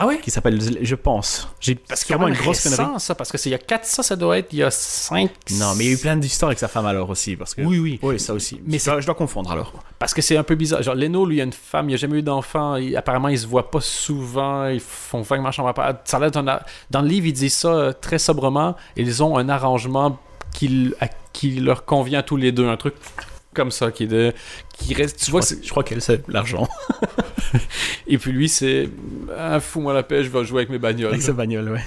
[0.02, 0.18] Ah ouais?
[0.18, 1.46] Qui s'appelle, je pense.
[1.60, 2.82] J'ai Parce qu'il une grosse connerie.
[2.84, 4.62] récent, ça, parce que c'est il y a 4, ça, ça doit être il y
[4.62, 5.30] a 5.
[5.58, 7.60] Non, mais il y a eu plein d'histoires avec sa femme alors aussi, parce que.
[7.60, 7.98] Oui, oui.
[8.02, 8.62] Oui, ça aussi.
[8.64, 9.74] Mais je dois confondre alors.
[9.98, 10.82] Parce que c'est un peu bizarre.
[10.82, 12.76] Genre, Leno, lui, il a une femme, il a jamais eu d'enfant.
[12.76, 14.66] il- Apparemment, ils se voient pas souvent.
[14.68, 15.92] Ils font vaguement chambre à part.
[16.06, 18.76] Ça a a- Dans le livre, ils disent ça euh, très sobrement.
[18.96, 20.18] Ils ont un arrangement
[20.54, 20.94] qui,
[21.34, 22.66] qui leur convient à tous les deux.
[22.66, 22.94] Un truc
[23.54, 24.32] comme ça, qui, est de,
[24.76, 25.18] qui reste.
[25.18, 26.68] Tu Je vois, crois, c'est- je crois qu'elle sait l'argent
[28.06, 28.88] et puis lui, c'est.
[29.36, 31.10] Ah, fous-moi la paix, je vais jouer avec mes bagnoles.
[31.10, 31.80] avec sa bagnole, ouais.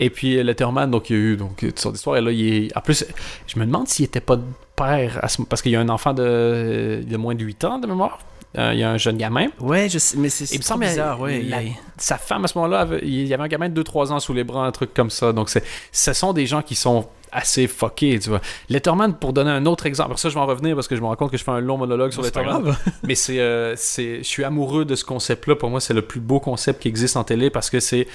[0.00, 2.16] Et puis euh, Letterman, donc il y a eu donc, toutes sortes d'histoires.
[2.16, 2.76] Et là, il est...
[2.76, 3.04] En plus,
[3.46, 4.42] je me demande s'il était pas de
[4.74, 7.78] père, à ce- parce qu'il y a un enfant de, de moins de 8 ans
[7.78, 8.18] de mémoire.
[8.58, 9.46] Euh, il y a un jeune gamin.
[9.60, 10.52] Ouais, je sais, mais c'est
[10.90, 11.40] bizarre, ouais.
[11.42, 14.18] la- il Sa femme, à ce moment-là, il y avait un gamin de 2-3 ans
[14.18, 15.32] sous les bras, un truc comme ça.
[15.32, 15.50] Donc,
[15.92, 18.40] ce sont des gens qui sont assez fuckés, tu vois.
[18.68, 21.06] Letterman, pour donner un autre exemple, ça, je vais en revenir parce que je me
[21.06, 22.74] rends compte que je fais un long monologue sur Letterman.
[23.04, 25.54] Mais c'est, euh, c'est, je suis amoureux de ce concept-là.
[25.54, 28.08] Pour moi, c'est le plus beau concept qui existe en télé parce que c'est,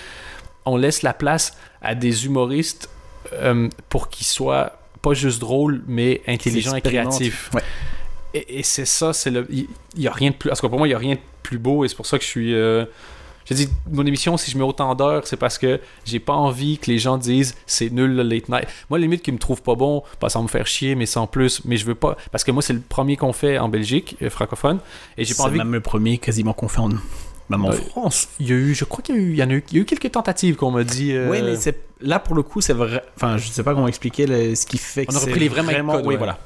[0.65, 2.89] on laisse la place à des humoristes
[3.32, 7.52] euh, pour qu'ils soient pas juste drôles, mais intelligents et créatifs.
[7.54, 7.62] Ouais.
[8.36, 10.50] Et, et c'est ça, c'est le, il il y a rien de plus.
[10.50, 12.17] Parce que pour moi, il y a rien de plus beau et c'est pour ça
[12.19, 12.54] que je suis.
[12.54, 12.86] euh,
[13.48, 16.80] j'ai dit, mon émission, si je mets autant d'heures, c'est parce que j'ai pas envie
[16.80, 18.65] que les gens disent c'est nul le late night.
[18.89, 21.62] Moi, limite qu'ils me trouvent pas bon, ça va me faire chier, mais sans plus.
[21.63, 22.17] Mais je veux pas.
[22.32, 24.80] Parce que moi, c'est le premier qu'on fait en Belgique, euh, francophone.
[25.17, 25.58] Et j'ai pas C'est envie.
[25.60, 27.76] même le premier quasiment qu'on fait en, même en Ouais.
[27.78, 28.30] France.
[28.39, 29.63] Il y a eu, je crois qu'il y a eu, il y en a eu,
[29.69, 31.12] il y a eu quelques tentatives qu'on m'a dit.
[31.13, 33.04] euh, Oui, mais c'est là pour le coup, c'est vrai.
[33.15, 35.39] Enfin, je sais pas comment expliquer le- ce qui fait que On a c'est repris
[35.41, 36.39] les vrais mecs codes, Oui, voilà.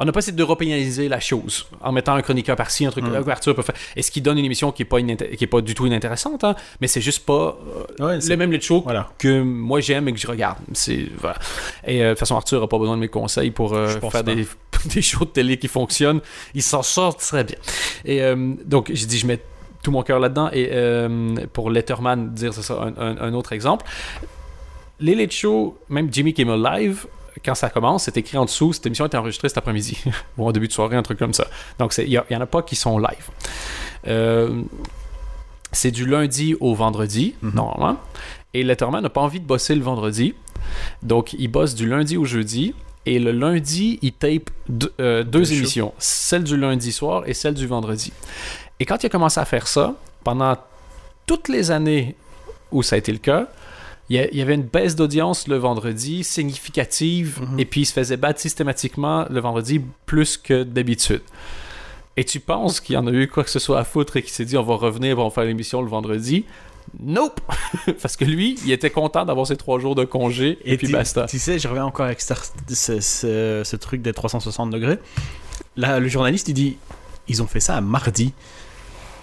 [0.00, 3.28] On n'a pas essayé d'européaniser la chose en mettant un chroniqueur par-ci, un truc Mm.
[3.28, 3.74] Arthur peut faire.
[3.96, 6.42] Et ce qui donne une émission qui est pas, qui est pas du tout inintéressante,
[6.42, 7.58] hein, mais c'est juste pas
[8.00, 9.10] euh, Ouais, le même let's show Voilà.
[9.18, 10.56] que moi j'aime et que je regarde.
[10.72, 11.36] C'est voilà.
[11.86, 14.24] Et euh, de toute façon, Arthur a pas besoin de mes conseils pour euh, faire
[14.24, 14.46] des,
[14.94, 16.20] des shows de télé qui fonctionnent.
[16.54, 17.56] Il s'en sort très bien.
[18.06, 19.40] Et euh, donc j'ai dit je mets
[19.82, 20.48] tout mon cœur là-dedans.
[20.52, 23.84] Et euh, pour Letterman dire c'est ça un, un- un autre exemple,
[24.98, 27.06] les late shows, même Jimmy Kimmel Live
[27.44, 29.98] quand ça commence, c'est écrit en dessous, cette émission est enregistrée cet après-midi,
[30.38, 31.46] ou en début de soirée, un truc comme ça.
[31.78, 33.28] Donc, il n'y en a pas qui sont live.
[34.08, 34.62] Euh,
[35.72, 37.52] c'est du lundi au vendredi, Mhm.
[37.54, 37.96] normalement.
[38.54, 40.34] Et Letterman n'a pas envie de bosser le vendredi.
[41.02, 42.74] Donc, il bosse du lundi au jeudi.
[43.06, 45.94] Et le lundi, il tape deux, euh, deux émissions.
[45.98, 48.12] Celle du lundi soir et celle du vendredi.
[48.78, 50.56] Et quand il a commencé à faire ça, pendant
[51.26, 52.14] toutes les années
[52.72, 53.46] où ça a été le cas,
[54.10, 57.60] il y avait une baisse d'audience le vendredi significative Mhm.
[57.60, 61.22] et puis il se faisait battre systématiquement le vendredi plus que d'habitude.
[62.16, 64.22] Et tu penses qu'il y en a eu quoi que ce soit à foutre et
[64.22, 66.44] qu'il s'est dit on va revenir, on va faire l'émission le vendredi?
[66.98, 67.40] Nope
[68.02, 71.26] Parce que lui, il était content d'avoir ses trois jours de congé et, puis basta.
[71.26, 72.34] Tu sais, je reviens encore avec ce,
[72.68, 74.98] ce- ce- ce truc des 360 degrés.
[75.76, 76.78] Là, le journaliste, il dit
[77.28, 78.32] ils ont fait ça à mardi.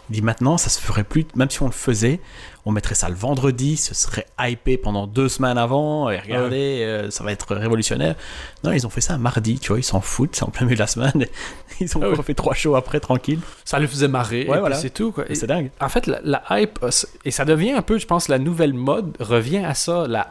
[0.10, 2.22] Il dit maintenant, ça se ferait plus, même si on le faisait,
[2.66, 7.12] on mettrait ça le vendredi, ce serait hypé pendant deux semaines avant, et regardez, euh,
[7.12, 8.16] ça va être révolutionnaire.
[8.64, 10.76] Non, ils ont fait ça mardi, tu vois, ils s'en foutent, c'est en plein milieu
[10.76, 11.26] de la semaine.
[11.80, 12.18] Ils ont Ah oui.
[12.24, 13.40] fait trois shows après, tranquille.
[13.66, 14.78] Ça le faisait marrer, Ouais, voilà.
[14.78, 15.12] c'est tout.
[15.12, 15.30] Quoi.
[15.30, 15.70] Et- C'est dingue.
[15.80, 16.90] en fait, la, la hype, euh,
[17.26, 20.28] et ça devient un peu, je pense, la nouvelle mode revient à ça, la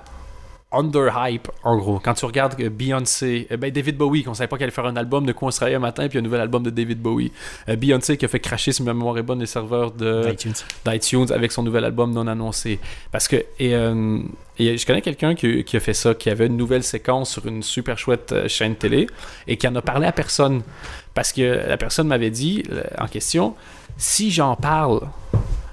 [0.78, 1.98] under-hype, en gros.
[1.98, 4.96] Quand tu regardes Beyoncé, euh, ben David Bowie, qu'on savait pas qu'elle allait faire un
[4.96, 7.32] album, de quoi on se réveille un matin, puis un nouvel album de David Bowie.
[7.68, 9.92] Euh, Beyoncé qui a fait cracher, si ma mémoire est bonne, les serveurs
[10.84, 12.78] d'iTunes avec son nouvel album non annoncé.
[13.12, 14.18] Parce que, et, euh,
[14.58, 17.46] et je connais quelqu'un qui, qui a fait ça, qui avait une nouvelle séquence sur
[17.46, 19.06] une super chouette euh, chaîne télé
[19.46, 20.62] et qui en a parlé à personne.
[21.14, 22.62] Parce que la personne m'avait dit,
[22.98, 23.54] en question,
[23.96, 25.00] si j'en parle,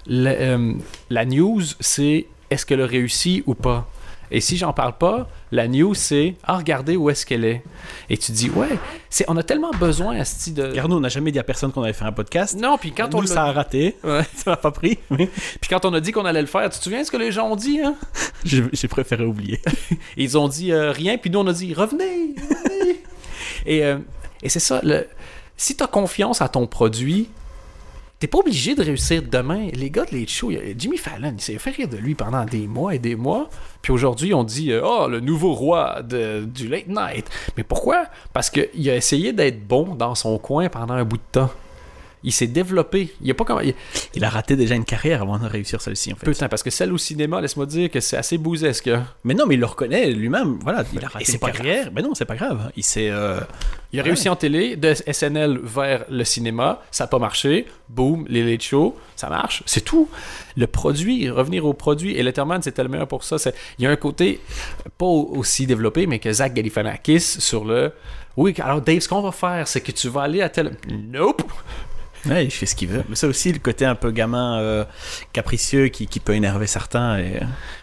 [0.08, 0.74] le- euh,
[1.10, 3.90] la news, c'est est-ce qu'elle a réussi ou pas?
[4.36, 7.64] Et si j'en parle pas, la news, c'est ah, regardez où est-ce qu'elle est.
[8.10, 10.72] Et tu dis, ouais, c'est, on a tellement besoin à ce de.
[10.74, 12.58] Car nous, on n'a jamais dit à personne qu'on avait fait un podcast.
[12.60, 14.24] Non, puis quand Nous, on l'a- ça a raté, Ouais.
[14.36, 14.98] ça n'a pas pris.
[15.16, 17.32] Puis quand on a dit qu'on allait le faire, tu te souviens ce que les
[17.32, 17.96] gens ont dit, hein?
[18.44, 19.62] J'ai j'ai préféré oublier.
[20.18, 23.02] Ils ont dit euh, rien, puis nous on a dit revenez, revenez.
[23.68, 24.00] et euh,
[24.42, 25.06] et c'est ça, le,
[25.58, 27.30] si tu as confiance à ton produit,
[28.24, 29.68] t'es pas obligé de réussir demain.
[29.74, 32.68] Les gars de les show, Jimmy Fallon, il s'est fait rire de lui pendant des
[32.68, 33.50] mois et des mois.
[33.82, 37.30] Puis aujourd'hui, on dit oh le nouveau roi du late night.
[37.58, 38.06] Mais pourquoi?
[38.32, 41.50] Parce qu'il a essayé d'être bon dans son coin pendant un bout de temps.
[42.24, 43.14] Il s'est développé.
[43.22, 43.74] Il a pas comme il-
[44.16, 46.48] Il a raté déjà une carrière avant de réussir celle-ci, en fait.
[46.48, 48.88] parce que celle au cinéma, laisse-moi dire que c'est assez bousesque.
[48.88, 49.06] hein.
[49.24, 50.60] Mais non, mais il le reconnaît lui-même.
[50.64, 51.90] Voilà, il a raté une pas carrière.
[51.94, 52.72] Mais non, c'est pas grave.
[52.78, 53.10] Il s'est.
[53.10, 53.40] euh,
[53.92, 54.10] Il a Ouais.
[54.10, 57.68] réussi en télé, de SNL vers le cinéma, ça n'a pas marché.
[57.90, 59.62] Boom, les late shows, ça marche.
[59.68, 60.10] C'est tout.
[60.58, 63.38] Le produit, revenir au produit, et Letterman, c'était le meilleur pour ça.
[63.38, 64.40] C'est- Il y a un côté
[64.98, 67.92] pas au- aussi développé, mais que Zach Galifianakis sur le.
[68.36, 70.76] Oui, alors Dave, ce qu'on va faire, c'est que tu vas aller à tel.
[70.90, 71.44] Nope!
[72.26, 73.04] Ouais, il fait ce qu'il veut.
[73.10, 74.86] Mais c'est aussi le côté un peu gamin euh,
[75.34, 77.20] capricieux qui, qui peut énerver certains.
[77.20, 77.40] Et...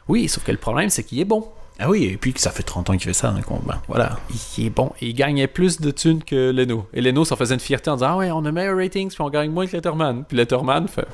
[0.08, 1.46] Oui, sauf que le problème, c'est qu'il est bon.
[1.78, 3.34] Ah oui, et puis que ça fait 30 ans qu'il fait ça.
[3.48, 4.18] on- ben, voilà.
[4.58, 4.92] Il est bon.
[5.00, 6.86] Et il gagnait plus de thunes que Leno.
[6.92, 9.20] Et Leno s'en faisait une fierté en disant Ah ouais, on a meilleur ratings, puis
[9.22, 10.24] on gagne moins que Letterman.
[10.24, 11.06] Puis Letterman fait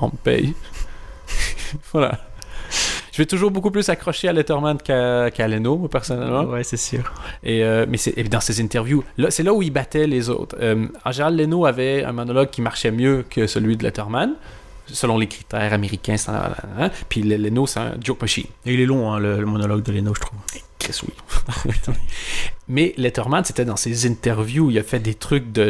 [0.00, 0.54] On me paye.
[1.92, 2.18] voilà.
[3.16, 6.42] Je vais toujours beaucoup plus accrocher à Letterman qu'à Leno, moi, personnellement.
[6.44, 7.00] Ouais, c'est sûr.
[7.42, 10.54] Et, euh, mais et dans ses interviews, c'est là où il battait les autres.
[10.60, 14.34] Euh, en général, Leno avait un monologue qui marchait mieux que celui de Letterman,
[14.86, 16.16] selon les critères américains.
[16.28, 16.90] hein.
[17.08, 18.44] Puis le- Leno, c'est un joke machine.
[18.66, 20.38] Et il est long, hein, le, le monologue de Leno, je trouve.
[20.78, 21.72] Chris, oui.
[22.68, 25.62] Mais Letterman, c'était dans ses interviews, il a fait des trucs de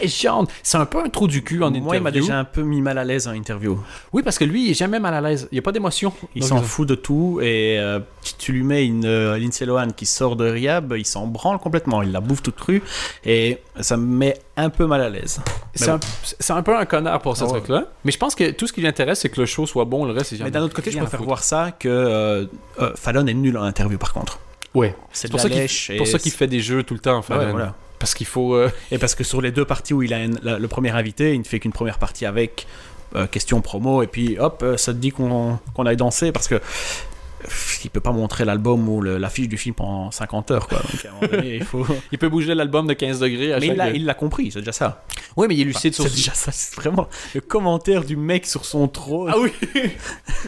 [0.00, 0.48] légende.
[0.62, 1.84] C'est un peu un trou du cul en interview.
[1.84, 3.78] Moi, il m'a déjà un peu mis mal à l'aise en interview.
[4.14, 5.48] Oui, parce que lui, il est jamais mal à l'aise.
[5.52, 6.12] Il n'y a pas d'émotion.
[6.34, 8.00] Il s'en fout de tout et euh,
[8.38, 12.02] tu, lui mets une euh, Lindsay Lohan qui sort de Rehab, il s'en branle complètement,
[12.02, 12.82] il la bouffe toute crue
[13.24, 15.40] et ça me met un peu mal à l'aise.
[15.74, 16.00] C'est Mais un,
[16.40, 17.58] c'est un peu un connard pour ce Ah ouais.
[17.58, 17.84] truc-là.
[18.04, 20.04] Mais je pense que tout ce qui lui intéresse, c'est que le show soit bon.
[20.04, 22.46] Le reste, c'est Mais d'un autre côté, je préfère voir ça que euh,
[22.80, 24.38] euh, Fallon est nul en interview par contre.
[24.74, 24.94] Ouais.
[25.12, 27.16] C'est pour, ça qu'il- pour ça qu'il fait des jeux tout le temps.
[27.18, 27.50] Ouais, Fallon.
[27.50, 27.74] voilà.
[27.98, 28.54] Parce qu'il faut.
[28.54, 30.90] euh, Et parce que sur les deux parties où il a une- la- le premier
[30.90, 32.66] invité, il ne fait qu'une première partie avec
[33.16, 36.46] euh, question promo et puis hop, euh, ça te dit qu'on qu'on aille danser parce
[36.46, 36.60] que euh,
[37.84, 40.78] il peut pas montrer l'album ou l'affiche du film pendant 50 heures quoi.
[40.78, 41.86] Donc à un moment donné, il faut.
[42.12, 43.94] il peut bouger l'album de 15 degrés à Mais chaque...
[43.94, 45.04] il l'a compris, c'est déjà ça.
[45.36, 48.46] Oui, mais il est lucide sur C'est déjà ça, c'est vraiment le commentaire du mec
[48.46, 49.30] sur son trône.
[49.32, 49.52] Ah oui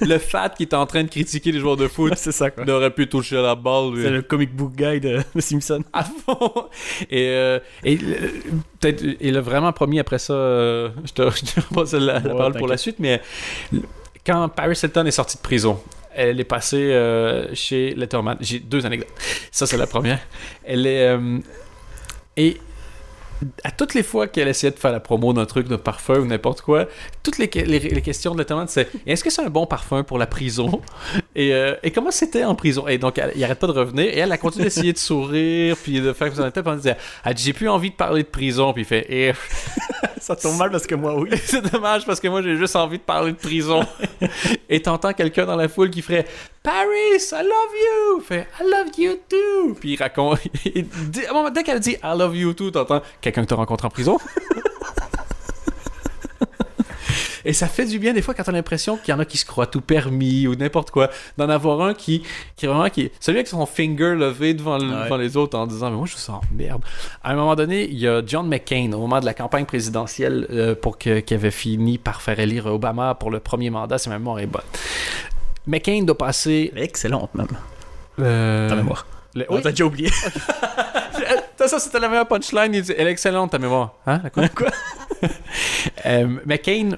[0.02, 2.14] Le fat qui est en train de critiquer les joueurs de foot.
[2.16, 2.64] c'est ça quoi.
[2.66, 3.92] Il aurait pu toucher la balle.
[3.94, 4.02] lui.
[4.02, 5.82] C'est le comic book guy de, de Simpson.
[5.92, 6.66] à fond.
[7.10, 11.60] Et, euh, et peut-être, il a vraiment promis après ça, euh, je te, je te
[11.60, 13.20] repasse la, la Ouais, parole pour la suite, mais
[14.24, 15.80] quand Paris Hilton est sortie de prison,
[16.28, 18.36] elle est passée euh, chez Letterman.
[18.40, 19.08] J'ai deux anecdotes.
[19.50, 20.18] Ça, c'est la première.
[20.64, 21.08] Elle est.
[21.08, 21.38] euh,
[22.36, 22.58] et
[23.64, 26.24] à toutes les fois qu'elle essayait de faire la promo d'un truc de parfum ou
[26.26, 26.86] n'importe quoi,
[27.22, 30.02] toutes les, que- les- les questions de Letterman, c'est est-ce que c'est un bon parfum
[30.02, 30.80] pour la prison
[31.34, 32.86] Et, euh, et comment c'était en prison?
[32.88, 34.04] Et donc, elle- il arrête pas de revenir.
[34.04, 36.60] Et elle a continué d'essayer de sourire, puis de faire que vous en êtes.
[36.60, 36.92] Puis
[37.24, 38.72] elle dit, j'ai plus envie de parler de prison.
[38.72, 39.32] Puis il fait, Eh,
[40.20, 41.30] Ça tombe mal parce que moi, oui.
[41.44, 43.80] c'est dommage parce que moi, j'ai juste envie de parler de prison.
[44.68, 46.26] et t'entends quelqu'un dans la foule qui ferait,
[46.62, 48.20] Paris, I love you.
[48.20, 49.74] Fait, I love you too.
[49.80, 50.38] Puis il raconte.
[51.54, 54.18] dès qu'elle dit, I love you too, t'entends quelqu'un que t'as rencontré en prison.
[57.46, 59.38] Et ça fait du bien des fois quand t'as l'impression qu'il y en a qui
[59.38, 61.08] se croient tout permis ou n'importe quoi.
[61.38, 62.22] D'en avoir un qui,
[62.54, 63.10] qui est vraiment qui.
[63.18, 65.04] Celui avec son finger levé devant, le- Ouais.
[65.04, 66.82] devant les autres en disant Mais moi je vous sens merde.
[67.24, 70.46] À un moment donné, il y a John McCain au moment de la campagne présidentielle
[70.50, 74.10] euh, pour que, qui avait fini par faire élire Obama pour le premier mandat, si
[74.10, 74.60] ma mémoire est bonne.
[75.66, 76.70] McCain doit passer.
[76.76, 77.48] Excellente, même.
[78.18, 79.06] euh, Ta mémoire.
[79.34, 79.60] le- oui.
[79.62, 80.10] T'as déjà oublié.
[81.60, 82.72] Ça, ça, c'était la meilleure punchline.
[82.74, 83.92] Il dit, Elle est excellente, ta mémoire.
[84.06, 84.22] Hein?
[84.32, 84.48] Quoi?
[86.06, 86.96] Euh, McCain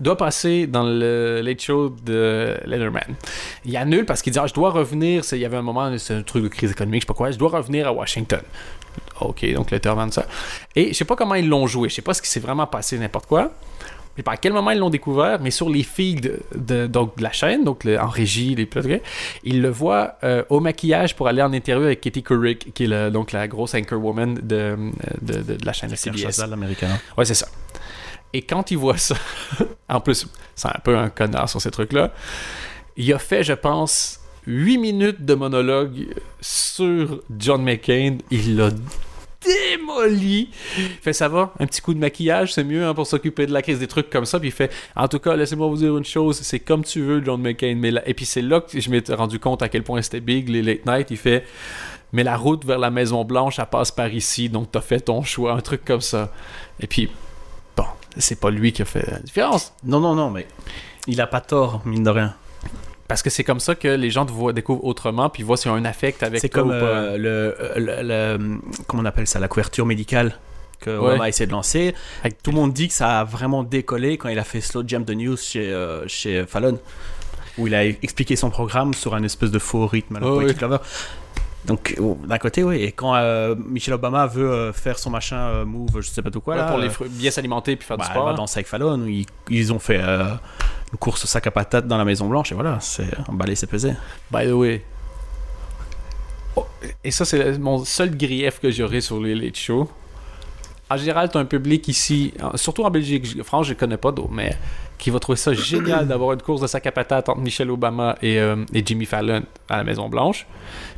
[0.00, 3.14] doit passer dans le late show de Letterman.
[3.66, 5.22] Il annule parce qu'il dit ah, Je dois revenir.
[5.32, 7.30] Il y avait un moment, c'est un truc de crise économique, je sais pas quoi.
[7.30, 8.40] Je dois revenir à Washington.
[9.20, 10.24] Ok, donc Letterman, ça.
[10.74, 11.90] Et je sais pas comment ils l'ont joué.
[11.90, 13.52] Je sais pas ce qui s'est vraiment passé, n'importe quoi.
[14.18, 17.32] Et par quel moment ils l'ont découvert, mais sur les feeds de, donc, de la
[17.32, 19.00] chaîne, donc le- en régie, les pilotes,
[19.44, 22.88] ils le voient euh, au maquillage pour aller en interview avec Katie Couric, qui est
[22.88, 24.76] le- donc la grosse anchorwoman de,
[25.22, 26.20] de, de, de la chaîne de CBS.
[26.20, 26.88] Chazal, l'américain.
[27.16, 27.46] Ouais, c'est ça.
[28.32, 29.14] Et quand il voit ça,
[29.88, 32.12] en plus, c'est un peu un connard sur ces trucs-là,
[32.96, 36.08] il a fait, je pense, 8 minutes de monologue
[36.40, 38.18] sur John McCain.
[38.30, 38.70] Il l'a
[39.44, 40.50] démoli.
[41.02, 43.62] Fait ça va, un petit coup de maquillage, c'est mieux hein, pour s'occuper de la
[43.62, 44.38] crise, des trucs comme ça.
[44.38, 47.24] Puis il fait, en tout cas, laissez-moi vous dire une chose, c'est comme tu veux,
[47.24, 47.76] John McCain.
[47.76, 48.02] Mais là...
[48.06, 50.62] Et puis c'est là que je m'étais rendu compte à quel point c'était big, les
[50.62, 51.10] late night.
[51.10, 51.44] Il fait,
[52.12, 55.22] mais la route vers la Maison Blanche, elle passe par ici, donc t'as fait ton
[55.22, 56.32] choix, un truc comme ça.
[56.80, 57.10] Et puis,
[57.76, 57.84] bon,
[58.16, 59.72] c'est pas lui qui a fait la différence.
[59.84, 60.46] Non, non, non, mais
[61.06, 62.34] il a pas tort, mine de rien.
[63.08, 65.70] Parce que c'est comme ça que les gens te voient, découvrent autrement, puis voient s'il
[65.70, 66.86] y a un affect avec C'est toi comme ou pas.
[66.86, 68.02] euh, le, le,
[68.38, 70.38] le- Comment on appelle ça La couverture médicale
[70.78, 71.94] que Obama a essayé de lancer.
[72.22, 74.82] Avec Tout le monde dit que ça a vraiment décollé quand il a fait Slow
[74.86, 76.78] Jam the News chez, euh, chez Fallon.
[77.56, 80.34] Où il a expliqué son programme sur un espèce de faux rythme à la Oh,
[80.36, 80.60] Poetic oui.
[80.62, 80.78] Lover.
[81.64, 82.76] Donc, d'un côté, oui.
[82.82, 86.30] Et quand euh, Michelle Obama veut euh, faire son machin euh, move, je sais pas
[86.30, 88.26] tout quoi, Ouais, là, pour les euh, bien s'alimenter puis faire bah, du elle sport.
[88.26, 89.00] va danser avec Fallon.
[89.00, 89.98] où Ils, ils ont fait
[90.92, 92.52] une course au sac à patates dans la Maison Blanche.
[92.52, 93.92] Et voilà, c'est emballé, c'est pesé.
[94.30, 94.84] By the way.
[96.56, 96.66] Oh,
[97.04, 99.88] et ça, c'est mon seul grief que j'aurais sur les late shows.
[100.90, 104.56] En général, t'as un public ici, surtout en Belgique, France, je connais pas d'autres, mais
[104.96, 108.16] qui va trouver ça génial d'avoir une course de sac à patates entre Michelle Obama
[108.22, 110.46] et, euh, et Jimmy Fallon à la Maison-Blanche.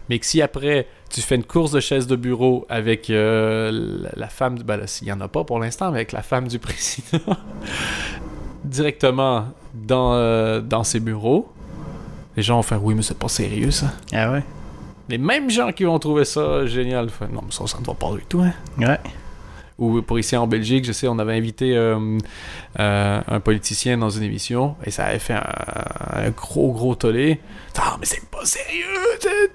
[0.08, 3.72] Mais que si après, tu fais une course de chaise de bureau avec euh,
[4.04, 6.12] la, la femme, du- ben là, s'il y en a pas pour l'instant, mais avec
[6.12, 7.18] la femme du président,
[8.64, 11.50] directement dans, euh, dans ses bureaux,
[12.36, 13.92] les gens vont faire oui, mais c'est pas sérieux ça.
[14.12, 14.42] Ah ouais
[15.08, 17.94] Les mêmes gens qui vont trouver ça génial, font, non, mais ça, ça ne va
[17.94, 18.40] pas du tout.
[18.40, 18.52] Hein.
[18.78, 18.98] Ouais.
[19.78, 22.18] Ou pour ici en Belgique, je sais, on avait invité euh,
[22.78, 25.42] euh, un politicien dans une émission et ça avait fait un,
[26.12, 27.40] un gros, gros tollé.
[27.78, 28.84] Ah, mais c'est pas sérieux,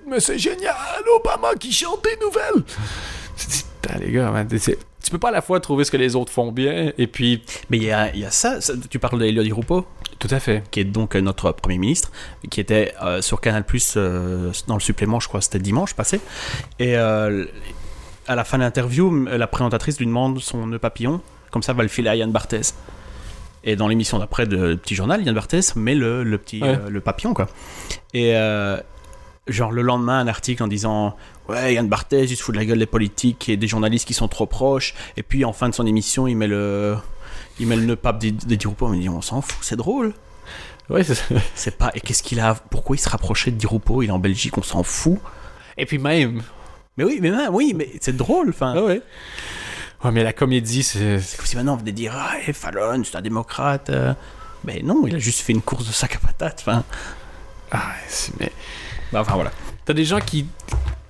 [0.08, 0.74] mais c'est génial,
[1.16, 2.64] Obama qui chante des nouvelles.
[3.84, 4.32] Putain, les gars,
[5.06, 7.44] tu peux pas à la fois trouver ce que les autres font bien et puis.
[7.70, 9.86] Mais il y a, il y a ça, ça- Tu parles d'Elio Di Rupo
[10.20, 10.64] Tout à fait.
[10.72, 12.12] qui est donc euh, notre Premier ministre,
[12.50, 16.20] qui était euh, sur Canal Plus dans le supplément, je crois, c'était dimanche passé.
[16.80, 17.46] Et euh,
[18.28, 21.84] à la fin de l'interview, la présentatrice lui demande son nœud papillon, comme ça, va
[21.84, 22.76] le filer à Yann Barthès.
[23.64, 26.70] Et dans l'émission d'après de Petit Journal, Yann Barthès met le, le petit Ouais.
[26.70, 27.48] euh, le papillon, quoi.
[28.14, 28.78] Et euh,
[29.48, 31.16] genre le lendemain, un article en disant
[31.48, 34.14] Ouais, Yann Barthès, il se fout de la gueule des politiques et des journalistes qui
[34.16, 34.96] sont trop proches.
[35.16, 36.98] Et puis en fin de son émission, il met le.
[37.60, 38.88] Il met le nœud pape des, des Di Rupo.
[38.88, 40.14] On dit, on s'en fout, c'est drôle.
[40.90, 41.04] Ouais,
[41.56, 41.92] c'est pas.
[41.96, 44.58] Et qu'est-ce qu'il a Pourquoi il se rapprochait de Di Rupo Il est en Belgique,
[44.58, 45.20] on s'en fout.
[45.78, 46.42] Et puis même.
[46.98, 48.50] Mais oui, mais même, oui, mais c'est drôle.
[48.50, 49.02] Enfin, Ah ouais.
[50.04, 51.20] Ouais, mais la comédie, c'est.
[51.20, 53.90] c'est comme si maintenant on venait dire Ah, eh, Fallon, c'est un démocrate.
[53.90, 54.14] euh.
[54.64, 56.64] Mais non, il a juste fait une course de sac à patates.
[56.66, 56.84] Enfin,
[57.72, 57.94] Ah,
[58.40, 58.52] mais.
[59.12, 59.52] bah, enfin voilà.
[59.86, 60.46] T'as des gens qui,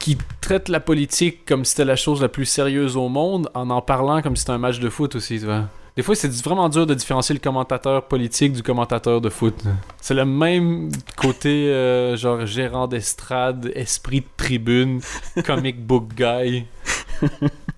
[0.06, 3.72] qui traitent la politique comme si c'était la chose la plus sérieuse au monde en
[3.72, 5.64] en parlant comme si c'était un match de foot aussi, tu vois.
[5.96, 9.56] Des fois, c'est vraiment dur de différencier le commentateur politique du commentateur de foot.
[10.00, 15.02] C'est le même côté, euh, genre gérant d'estrade, esprit de tribune,
[15.44, 16.66] comic book guy,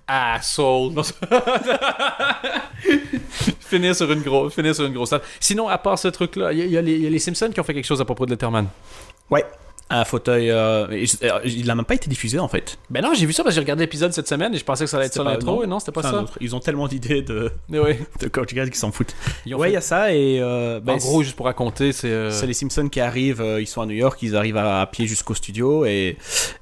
[0.06, 0.92] asshole.
[0.92, 1.02] Non,
[3.60, 5.22] finir sur une grosse, finir sur une grosse salle.
[5.40, 7.86] Sinon, à part ce truc-là, il y, y a les Simpsons qui ont fait quelque
[7.86, 8.66] chose à propos de Letterman.
[9.30, 9.46] Ouais.
[9.90, 10.50] Un fauteuil.
[10.50, 12.78] euh, et euh, il n'a même pas été diffusé en fait.
[12.90, 14.84] Ben non, j'ai vu ça parce que j'ai regardé l'épisode cette semaine et je pensais
[14.84, 15.56] que ça allait être ça l'intro.
[15.56, 15.62] non.
[15.64, 16.22] Et non, c'était pas ça.
[16.22, 16.36] autre.
[16.40, 17.94] Ils ont tellement d'idées de, Mais oui.
[18.20, 19.14] de Coach Guys qui s'en foutent.
[19.46, 20.38] Ouais, il fait- y a ça et.
[20.40, 22.08] euh, ben, en gros, juste pour raconter, c'est.
[22.10, 24.80] euh, C'est les Simpsons qui arrivent, euh, ils sont à New York, ils arrivent à,
[24.82, 26.16] à pied jusqu'au studio et,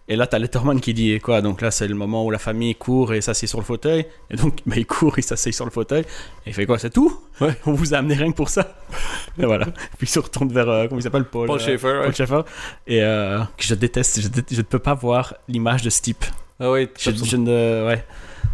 [0.09, 2.75] et là t'as Letterman qui dit quoi Donc là c'est le moment où la famille
[2.75, 5.71] court et s'assied sur le fauteuil et donc bah, il court, il s'assied sur le
[5.71, 7.21] fauteuil et il fait quoi C'est tout?
[7.41, 7.55] Ouais.
[7.67, 8.77] On vous a amené rien que pour ça?
[9.39, 9.67] Et voilà.
[9.67, 11.25] Puis il se retourne vers euh, comment il s'appelle?
[11.25, 11.47] Paul.
[11.49, 12.05] Paul euh, Schaeffer, ouais.
[12.05, 12.41] Paul Schaeffer
[12.87, 16.01] et euh, que je déteste, je, dé- je ne peux pas voir l'image de ce
[16.01, 16.25] type.
[16.61, 18.05] Ah oui, Je, je ne ouais.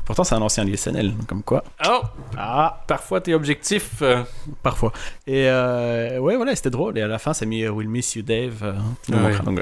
[0.04, 1.62] Pourtant c'est un ancien du SNL, comme quoi.
[1.88, 2.00] Oh,
[2.36, 4.02] Ah parfois t'es objectif.
[4.02, 4.24] euh,
[4.64, 4.92] Parfois.
[5.28, 6.98] Et euh, ouais, voilà, c'était drôle.
[6.98, 8.58] Et à la fin, ça a mis Will Miss You Dave.
[8.64, 8.72] euh,
[9.12, 9.38] Ah ouais.
[9.44, 9.60] donc,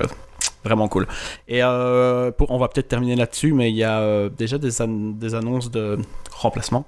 [0.64, 1.06] vraiment cool.
[1.48, 4.82] Et euh, pour, on va peut-être terminer là-dessus, mais il y a euh, déjà des,
[4.82, 5.98] an- des annonces de
[6.32, 6.84] remplacement.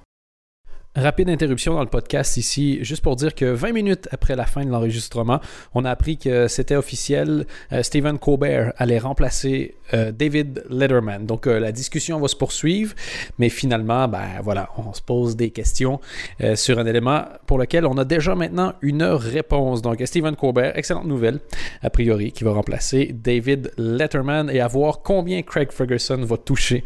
[0.95, 4.63] Rapide interruption dans le podcast ici, juste pour dire que 20 minutes après la fin
[4.63, 5.39] de l'enregistrement,
[5.73, 11.25] on a appris que c'était officiel, euh, Stephen Colbert allait remplacer euh, David Letterman.
[11.25, 12.93] Donc euh, la discussion va se poursuivre,
[13.39, 15.99] mais finalement, ben voilà, on se pose des questions
[16.41, 19.81] euh, sur un élément pour lequel on a déjà maintenant une réponse.
[19.81, 21.39] Donc Stephen Colbert, excellente nouvelle,
[21.81, 26.83] a priori, qui va remplacer David Letterman et à voir combien Craig Ferguson va toucher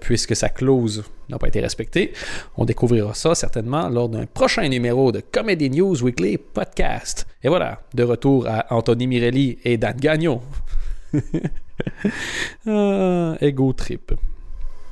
[0.00, 2.12] puisque sa clause n'a pas été respectée.
[2.56, 7.26] On découvrira ça certainement lors d'un prochain numéro de Comedy News Weekly Podcast.
[7.42, 10.40] Et voilà, de retour à Anthony Mirelli et Dan Gagnon.
[12.66, 14.12] ah, ego trip.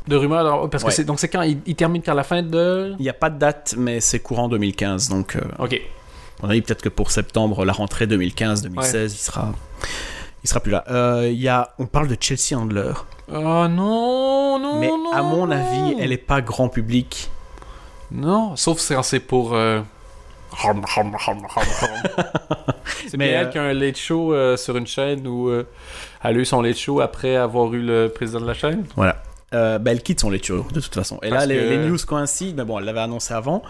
[0.06, 0.90] De rumeurs, alors, parce Ouais.
[0.90, 1.42] que c'est donc c'est quand?
[1.42, 2.94] Il, il termine quand la fin de?
[2.98, 5.08] Il n'y a pas de date, mais c'est courant 2015.
[5.08, 5.80] Donc, euh, Ok.
[6.42, 9.52] on a dit peut-être que pour septembre, la rentrée 2015-2016, il sera.
[10.44, 10.84] Il sera plus là.
[10.90, 12.92] Euh, il y a, on parle de Chelsea Handler,
[13.32, 15.12] Oh non, non, mais non.
[15.12, 15.52] à mon non.
[15.52, 17.30] avis, elle est pas grand public.
[18.12, 19.54] Non, sauf si c'est pour.
[19.54, 19.80] euh,
[23.08, 25.64] c'est Mais, elle euh, qui a un late show euh, sur une chaîne où elle
[26.22, 28.84] a eu son late show après avoir eu le président de la chaîne.
[28.96, 29.22] Voilà.
[29.54, 31.18] Euh, bah, elle quitte son lecture de toute façon.
[31.22, 33.62] Et Parce là, les, que- les news coïncident, mais bon, elle l'avait annoncé avant.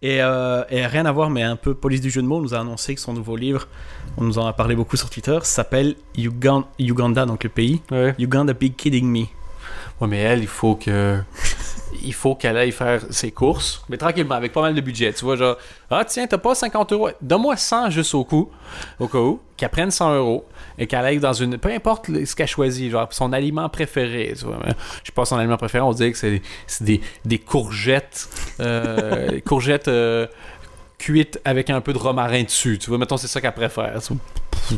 [0.00, 2.54] Et, euh, et rien à voir, mais un peu police du jeu de mots, nous
[2.54, 3.66] a annoncé que son nouveau livre,
[4.16, 7.82] on nous en a parlé beaucoup sur Twitter, s'appelle Ugan- Uganda, donc le pays.
[7.90, 8.14] Ouais.
[8.18, 9.24] Uganda Big Kidding Me.
[10.00, 11.18] Ouais, mais elle, il faut que.
[12.04, 15.12] Il faut qu'elle aille faire ses courses, mais tranquillement, avec pas mal de budget.
[15.12, 15.56] Tu vois, genre,
[15.90, 18.50] ah tiens, t'as pas 50 euros, donne-moi 100 juste au coup,
[18.98, 20.44] au cas où, qu'elle prenne 100 euros
[20.78, 21.58] et qu'elle aille dans une.
[21.58, 24.34] Peu importe ce qu'elle choisit, genre son aliment préféré.
[24.36, 26.40] Tu vois, mais je sais pas son aliment préféré, on dirait que c'est
[26.80, 28.28] des, des courgettes.
[28.60, 29.88] euh, courgettes.
[29.88, 30.26] euh,
[30.98, 32.78] cuites avec un peu de romarin dessus.
[32.78, 33.98] Tu vois, mettons, c'est ça qu'elle préfère.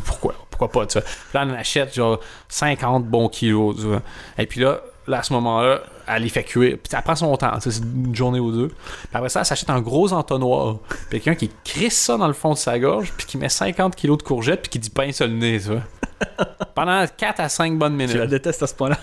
[0.03, 0.33] Pourquoi?
[0.49, 1.07] Pourquoi pas, tu vois?
[1.33, 4.01] Là, on achète genre 50 bons kilos, tu vois.
[4.37, 6.77] Et puis là, là à ce moment-là, elle les fait cuire.
[6.81, 8.67] Puis ça prend son temps, tu sais, c'est une journée ou deux.
[8.69, 10.77] Puis après ça, elle s'achète un gros entonnoir.
[11.09, 13.95] Puis quelqu'un qui crisse ça dans le fond de sa gorge, puis qui met 50
[13.95, 15.81] kilos de courgettes, puis qui dit pince le nez, tu vois.
[16.75, 18.29] Pendant 4 à 5 bonnes Je la minutes.
[18.29, 18.97] déteste à ce point-là.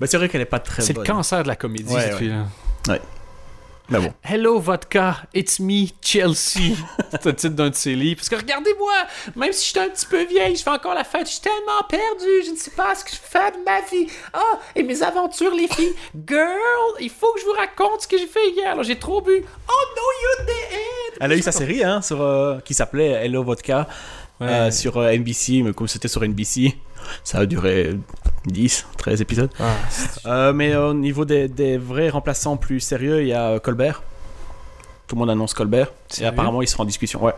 [0.00, 2.12] bah, c'est vrai qu'elle est pas très C'est le cancer de la comédie, Ouais, cette
[2.12, 2.18] ouais.
[2.18, 2.98] fille-là.
[3.88, 4.12] Mais bon.
[4.24, 6.74] Hello vodka, it's me Chelsea.
[7.12, 8.16] c'est le titre d'un de ses livres.
[8.16, 8.92] Parce que regardez-moi,
[9.36, 11.40] même si je suis un petit peu vieille, je fais encore la fête, je suis
[11.40, 14.08] tellement perdue, je ne sais pas ce que je fais de ma vie.
[14.32, 15.94] Ah, et mes aventures, les filles.
[16.26, 16.48] Girl,
[17.00, 18.72] il faut que je vous raconte ce que j'ai fait hier.
[18.72, 19.44] Alors, j'ai trop bu.
[19.68, 20.02] Oh no,
[20.42, 21.18] you didn't.
[21.20, 23.86] Elle a eu sa série hein, sur, euh, qui s'appelait Hello Vodka
[24.38, 24.48] Ouais.
[24.48, 26.76] euh, sur euh, NBC, mais comme c'était sur NBC,
[27.24, 27.96] ça a duré
[28.46, 29.50] 10, 13 épisodes.
[29.60, 29.74] Ah,
[30.26, 34.02] Euh, mais au niveau des, des vrais remplaçants plus sérieux, il y a euh, Colbert.
[35.06, 35.92] Tout le monde annonce Colbert.
[36.20, 37.22] Et apparemment, il sera en discussion.
[37.22, 37.34] Ouais.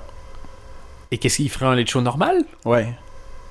[1.11, 2.92] Et qu'est-ce qu'il ferait un late show normal Ouais.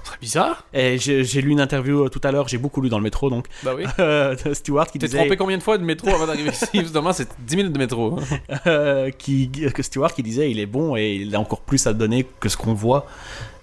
[0.04, 0.64] Ce serait bizarre.
[0.74, 3.30] Et j'ai lu une interview euh, tout à l'heure, j'ai beaucoup lu dans le métro,
[3.30, 3.84] donc, Bah oui.
[4.00, 6.66] euh, de Stewart qui T'es disait, trompé combien de fois de métro avant d'arriver ici?
[6.74, 8.18] Évidemment, c'est 10 minutes de métro.
[8.68, 11.94] euh, qui, que Stewart qui disait il est bon et il a encore plus à
[11.94, 13.06] donner que ce qu'on voit.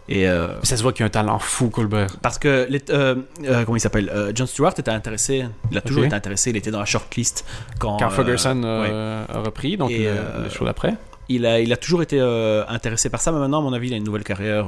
[0.09, 2.17] Et euh, Ça se voit qu'il y a un talent fou, Colbert.
[2.21, 3.15] parce que euh,
[3.45, 4.13] euh, comment il s'appelle?
[4.35, 7.45] John Stewart était intéressé, il a toujours été intéressé, il était dans la shortlist
[7.79, 8.91] quand, Quand Ferguson ouais.
[9.35, 10.95] a repris, donc Et, le, show d'après.
[11.31, 12.21] il a, il a toujours été
[12.69, 14.67] intéressé par ça, mais maintenant, à mon avis, il a une nouvelle carrière.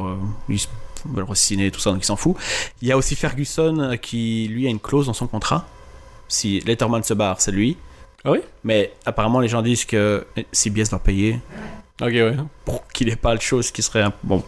[0.48, 0.68] Il se-
[1.04, 2.34] veut le re-signer, tout ça, donc il s'en fout.
[2.82, 5.66] Il y a aussi Ferguson qui, lui, a une clause dans son contrat.
[6.28, 7.76] Si Letterman se barre, c'est lui.
[8.24, 8.38] Ah oui?
[8.64, 11.38] Mais apparemment, les gens disent que CBS va payer
[12.02, 12.36] Ok, ouais.
[12.66, 14.42] pour qu'il n'ait pas le chose qui serait bon.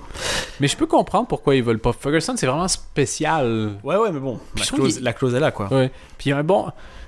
[0.61, 1.93] Mais je peux comprendre pourquoi ils veulent pas.
[1.95, 3.73] Ferguson, c'est vraiment spécial.
[3.83, 5.73] Ouais, ouais, mais bon, la clause, la clause est là, quoi.
[5.73, 5.91] Ouais.
[6.19, 6.67] Puis il y a un bon.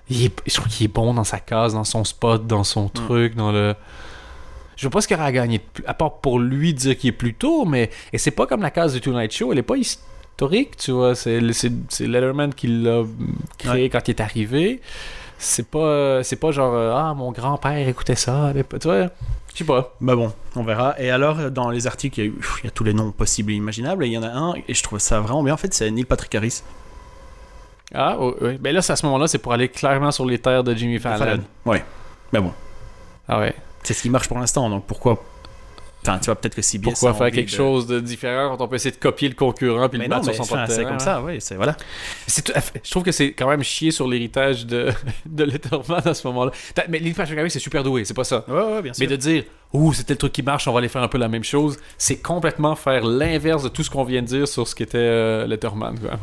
[0.09, 2.89] il est- Je trouve qu'il est bon dans sa case, dans son spot, dans son
[2.89, 3.75] truc, dans le.
[4.77, 7.13] Je vois pas ce qu'il aurait à gagner, à part pour lui dire qu'il est
[7.13, 7.91] plus tôt, mais.
[8.15, 11.15] Et c'est pas comme la case du Tonight Show, elle est pas historique, tu vois.
[11.15, 13.03] C'est c'est- c'est Letterman qui l'a
[13.59, 14.81] créé quand il est arrivé.
[15.43, 19.07] C'est pas, c'est pas genre euh, ah mon grand-père écoutait ça, tu vois,
[19.53, 19.95] je sais pas.
[20.01, 20.95] Bah bon, on verra.
[21.01, 22.93] Et alors, dans les articles, il y, a eu- pff, il y a tous les
[22.95, 24.05] noms possibles et imaginables.
[24.05, 25.55] Et il y en a un, et je trouve ça vraiment bien.
[25.55, 26.63] En fait, c'est Neil Patrick Harris.
[27.93, 30.39] Ah oh, oui, ben là c'est à ce moment-là, c'est pour aller clairement sur les
[30.39, 31.19] terres de Jimmy Fallon.
[31.19, 31.43] Fallon.
[31.67, 31.85] Ouais.
[32.33, 32.53] Mais bon,
[33.29, 33.53] Ah ouais.
[33.83, 34.71] c'est ce qui marche pour l'instant.
[34.71, 35.21] Donc pourquoi.
[36.03, 36.85] Enfin, tu vois, peut-être que CBS.
[36.85, 39.89] Pourquoi faire quelque de- chose de différent quand on peut essayer de copier le concurrent
[39.89, 41.75] puis Mais le non, battre sur son c'est comme ça, oui, voilà.
[41.75, 44.91] Tout Je trouve que c'est quand même chier sur l'héritage de,
[45.27, 46.53] de Letterman à ce moment-là.
[46.89, 48.45] Mais Neil Patrick Harris, c'est super doué, c'est pas ça.
[48.49, 49.03] Ouais, ouais, bien sûr.
[49.05, 51.19] Mais de dire, ouh, c'était le truc qui marche, on va aller faire un peu
[51.19, 54.67] la même chose, c'est complètement faire l'inverse de tout ce qu'on vient de dire sur
[54.67, 55.99] ce qu'était euh, Letterman.
[55.99, 56.19] Quoi.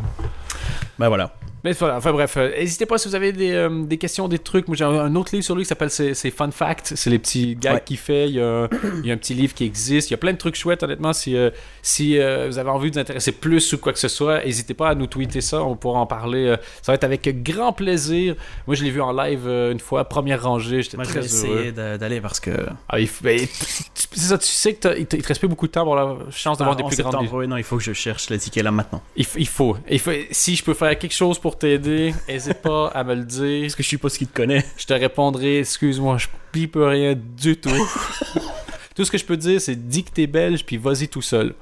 [1.00, 1.34] Bah voilà.
[1.64, 4.38] Mais voilà, enfin bref, euh, n'hésitez pas si vous avez des, euh, des questions, des
[4.40, 4.68] trucs.
[4.68, 6.94] Moi j'ai un autre livre sur lui qui s'appelle C'est c'est Fun Fact.
[6.96, 7.82] C'est les petits gags Ouais.
[7.84, 8.30] qu'il fait.
[8.30, 8.70] Il y, a,
[9.04, 10.10] il y a un petit livre qui existe.
[10.10, 11.14] Il y a plein de trucs chouettes, honnêtement.
[11.14, 11.50] Si, euh,
[11.82, 14.76] si euh, vous avez envie de vous intéresser plus ou quoi que ce soit, n'hésitez
[14.76, 15.62] pas à nous tweeter ça.
[15.64, 16.46] On pourra en parler.
[16.46, 18.36] euh, ça va être avec grand plaisir.
[18.68, 20.84] Moi je l'ai vu en live euh, une fois, première rangée.
[20.84, 21.72] J'étais très heureux.
[21.72, 22.52] d'aller parce que.
[22.88, 25.48] Ah, il faut- ben, c'est ça, tu sais que il te il te reste plus
[25.48, 27.64] beaucoup de temps pour la chance d'avoir Ah, des plus grandes septembre, oui, non, il
[27.64, 29.02] faut que je cherche les tickets là maintenant.
[29.16, 29.78] il, faut.
[29.90, 30.12] Il faut.
[30.32, 33.62] Si je peux faire quelque chose pour t'aider, n'hésite pas à me le dire.
[33.64, 34.66] Parce que je suppose qu'il te connaît.
[34.78, 37.70] Je te répondrai, excuse-moi, je pipe rien du tout.
[38.96, 41.54] tout ce que je peux dire, c'est dis que t'es belge, puis vas-y tout seul.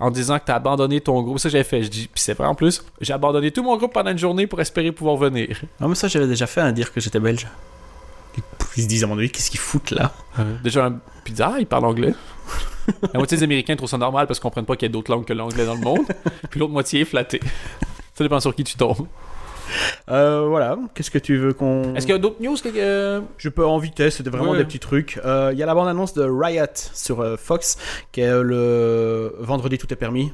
[0.00, 1.38] En disant que t'as abandonné ton groupe.
[1.38, 1.82] Ça, j'avais fait.
[1.82, 4.46] Je dis, puis c'est vrai en plus, j'ai abandonné tout mon groupe pendant une journée
[4.46, 5.60] pour espérer pouvoir venir.
[5.80, 7.46] Ah, mais ça, j'avais déjà fait, à dire que j'étais belge.
[8.36, 8.42] Ils-
[8.76, 10.12] Ils se disent à mon avis, qu'est-ce qu'ils foutent là?
[10.64, 12.14] Déjà, un pizza, il parle anglais.
[13.12, 15.10] La moitié des Américains trouvent ça normal parce qu'ils comprennent pas qu'il y a d'autres
[15.12, 16.06] langues que l'anglais dans le monde.
[16.50, 17.40] Puis l'autre moitié est flattée.
[18.14, 19.06] Ça dépend sur qui tu tombes.
[20.10, 21.94] Euh, voilà, qu'est-ce que tu veux qu'on.
[21.94, 22.68] Est-ce qu'il y a d'autres news que.
[22.76, 24.58] euh, Je peux en vitesse, c'était vraiment Ouais.
[24.58, 25.18] des petits trucs.
[25.24, 27.78] Euh, Il y a la bande-annonce de Riot sur euh, Fox,
[28.12, 30.32] qui est le vendredi tout est permis,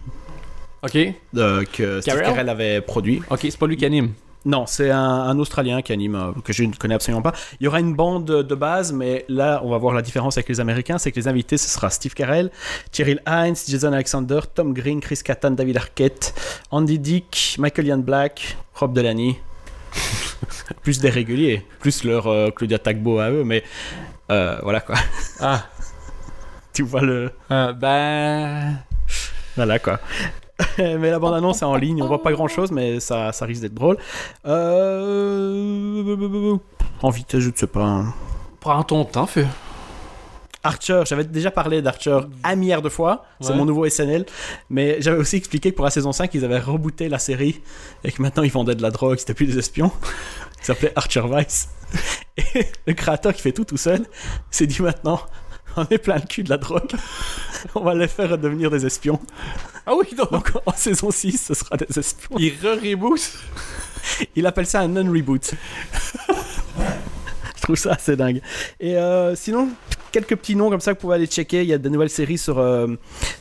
[0.82, 0.96] Ok.
[1.36, 3.22] euh, que Steve Carell avait produit.
[3.30, 4.10] Ok, c'est pas lui qui anime.
[4.44, 7.32] Non, c'est un, un Australien qui anime, euh, que je ne connais absolument pas.
[7.60, 10.48] Il y aura une bande de, base, mais là, on va voir la différence avec
[10.48, 12.50] les Américains, c'est que les invités, ce sera Steve Carell,
[12.92, 16.34] Cheryl Hines, Jason Alexander, Tom Green, Chris Kattan, David Arquette,
[16.70, 19.38] Andy Dick, Michael Ian Black, Rob Delaney.
[20.82, 23.62] plus des réguliers, plus leur euh, Claudia Tagbo à eux, mais
[24.30, 24.96] euh, voilà quoi.
[25.40, 25.66] Ah.
[26.72, 27.32] tu vois le...
[27.50, 28.78] Euh, ben.
[29.56, 30.00] Voilà quoi.
[30.78, 33.74] mais la bande-annonce est en ligne, on voit pas grand-chose, mais ça, ça risque d'être
[33.74, 33.96] drôle.
[34.46, 36.56] Euh...
[37.02, 37.84] En vitesse, je ne sais pas.
[37.84, 38.14] hein.
[38.60, 39.46] Prends ton temps, feu.
[40.62, 43.56] Archer, j'avais déjà parlé d'Archer un milliard de fois, c'est Ouais.
[43.56, 44.26] mon nouveau SNL,
[44.68, 47.62] mais j'avais aussi expliqué que pour la saison 5, ils avaient rebooté la série
[48.04, 49.90] et que maintenant ils vendaient de la drogue, c'était plus des espions.
[50.60, 51.70] Ça s'appelait Archer Vice.
[52.36, 54.04] Et le créateur qui fait tout tout seul
[54.50, 55.20] s'est dit maintenant,
[55.76, 56.90] on est plein le cul de la drogue,
[57.74, 59.20] on va les faire devenir des espions.
[59.86, 60.30] Ah oui, donc.
[60.30, 62.36] Donc en saison 6, ce sera des espions.
[62.38, 63.20] Il re-reboot.
[64.36, 65.54] Il appelle ça un non-reboot.
[67.70, 68.40] Trouve ça assez dingue.
[68.80, 69.68] Et euh, sinon,
[70.10, 71.62] quelques petits noms comme ça que vous pouvez aller checker.
[71.62, 72.88] Il y a de nouvelles séries sur, euh,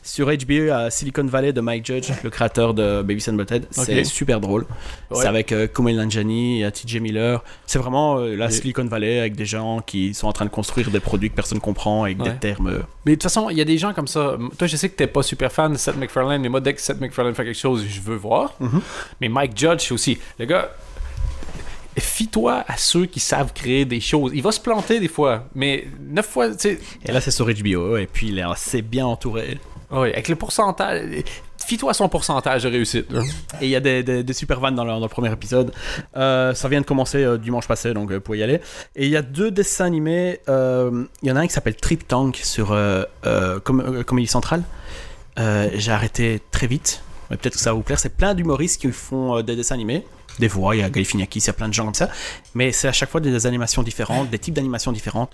[0.04, 3.66] sur HBO à Silicon Valley de Mike Judge, le créateur de Baby and Butthead.
[3.72, 4.66] C'est super drôle.
[5.10, 5.18] Ouais.
[5.22, 7.42] C'est avec euh, Kumail Nanjiani TJ Miller.
[7.66, 10.50] C'est vraiment euh, la Et- Silicon Valley avec des gens qui sont en train de
[10.50, 12.30] construire des produits que personne comprend avec Ouais.
[12.30, 12.68] des termes.
[12.68, 14.36] euh, Mais de toute façon, il y a des gens comme ça.
[14.58, 16.80] Toi, je sais que t'es pas super fan de Seth MacFarlane, mais moi, dès que
[16.80, 18.54] Seth MacFarlane fait quelque chose, je veux voir.
[18.60, 18.80] Mhm.
[19.20, 20.18] Mais Mike Judge, aussi.
[20.38, 20.70] Le gars,
[21.98, 24.30] fie-toi à ceux qui savent créer des choses.
[24.34, 26.78] Il va se planter des fois, mais neuf fois, tu sais.
[27.04, 27.96] Et là, c'est sur HBO.
[27.96, 29.58] Et puis, il est assez bien entouré.
[29.90, 31.02] Ouais, avec le pourcentage.
[31.66, 33.10] Fie-toi à son pourcentage de réussite.
[33.12, 33.20] là.
[33.60, 35.72] Et il y a des, des- des super vannes dans le, dans le premier épisode.
[36.16, 38.60] Euh, ça vient de commencer euh, dimanche passé, donc euh, vous pouvez y aller.
[38.96, 40.40] Et il y a deux dessins animés.
[40.48, 42.68] euh, Il y en a un qui s'appelle Trip Tank sur
[43.64, 44.62] Com- Comédie Centrale.
[45.36, 47.02] J'ai arrêté très vite.
[47.28, 47.98] Peut-être que ça va vous plaire.
[47.98, 50.04] C'est plein d'humoristes qui font des dessins animés.
[50.40, 52.08] Des voix, il y a Galifianakis, il y a plein de gens comme ça.
[52.54, 55.30] Mais c'est à chaque fois des animations différentes, des types d'animations différentes.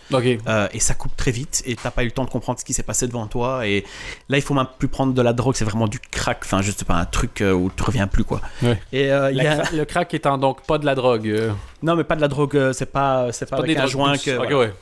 [0.48, 2.64] Euh, et ça coupe très vite et t'as pas eu le temps de comprendre ce
[2.64, 3.84] qui s'est passé devant toi et
[4.28, 6.84] là il faut même plus prendre de la drogue c'est vraiment du crack enfin juste
[6.84, 8.80] pas un truc euh, où tu reviens plus quoi Ouais.
[8.92, 9.70] et euh, y a...
[9.72, 11.52] le crack étant donc pas de la drogue.
[11.82, 14.30] non mais pas de la drogue c'est pas c'est pas, pas avec un joint que
[14.32, 14.58] Ok, voilà.
[14.58, 14.72] ouais.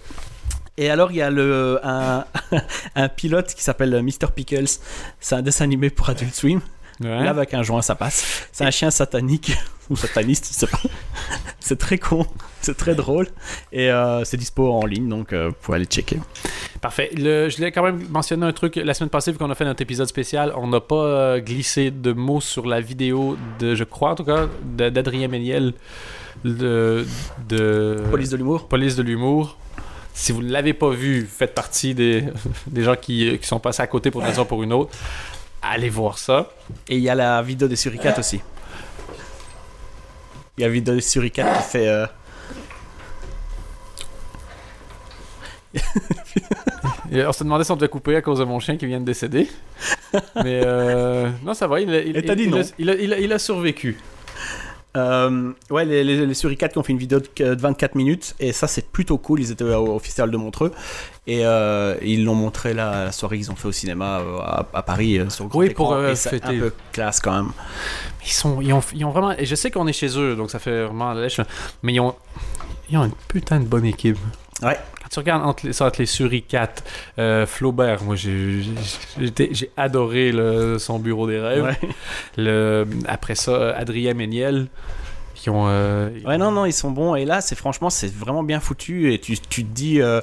[0.78, 2.24] et alors il y a le un,
[2.94, 4.78] un pilote qui s'appelle Mr Pickles
[5.20, 6.60] c'est un dessin animé pour Adult Swim
[7.01, 7.09] Ouais.
[7.24, 9.57] là avec un joint ça passe c'est un chien satanique
[9.90, 10.78] ou sataniste je sais pas
[11.61, 12.24] c'est très con
[12.61, 13.26] c'est très drôle
[13.72, 16.18] et euh, c'est dispo en ligne donc euh, vous pouvez aller checker
[16.80, 17.11] Parfait.
[17.16, 18.76] Le- je voulais quand même mentionner un truc.
[18.76, 21.90] La semaine passée, vu qu'on a fait notre épisode spécial, on n'a pas euh, glissé
[21.90, 25.72] de mots sur la vidéo de, je crois en tout cas, d'Adrien Méniel
[26.45, 27.07] de,
[27.49, 29.57] de police de l'humour Police de l'humour.
[30.12, 32.24] Si vous ne l'avez pas vu, faites partie des,
[32.66, 34.90] des gens qui, qui sont passés à côté pour une raison ou pour une autre
[35.70, 36.50] allez voir ça.
[36.88, 38.40] Et il y a la vidéo des suricates aussi.
[40.56, 41.88] Il y a la vidéo des suricates qui fait.
[41.88, 42.06] Euh...
[47.12, 49.04] on se demandait si on devait couper à cause de mon chien qui vient de
[49.04, 49.48] décéder.
[50.36, 52.16] Mais euh, non, ça va, il, il,
[52.78, 53.98] il a survécu.
[54.97, 58.34] Euh, ouais, les, les, les Suricates qui ont fait une vidéo de de 24 minutes,
[58.38, 59.40] et ça c'est plutôt cool.
[59.40, 60.72] Ils étaient au, au Festival de Montreux,
[61.26, 64.66] et euh, ils l'ont montré la, la soirée qu'ils ont fait au cinéma euh, à,
[64.72, 66.47] à Paris sur le grand Oui, écran, pour, et fêter.
[66.47, 67.51] un peu classe quand même.
[68.24, 69.32] Ils, sont, ils, ont, ils ont vraiment.
[69.32, 71.40] Et je sais qu'on est chez eux, donc ça fait vraiment la lèche.
[71.82, 72.14] Mais ils ont,
[72.88, 74.18] ils ont une putain de bonne équipe.
[74.64, 74.78] Ouais.
[75.02, 76.82] Quand tu regardes entre les, ça, entre les Suricates,
[77.18, 78.62] euh, Flaubert, moi j'ai
[79.76, 81.62] adoré le- son bureau des rêves.
[81.64, 81.88] Ouais.
[82.36, 84.68] Le, après ça, Adrien Méniel,
[85.34, 85.64] qui ont.
[85.68, 87.14] euh, Ouais, non, non, ils sont bons.
[87.14, 89.12] Et là, c'est franchement, c'est vraiment bien foutu.
[89.12, 90.20] Et tu, tu te dis, euh,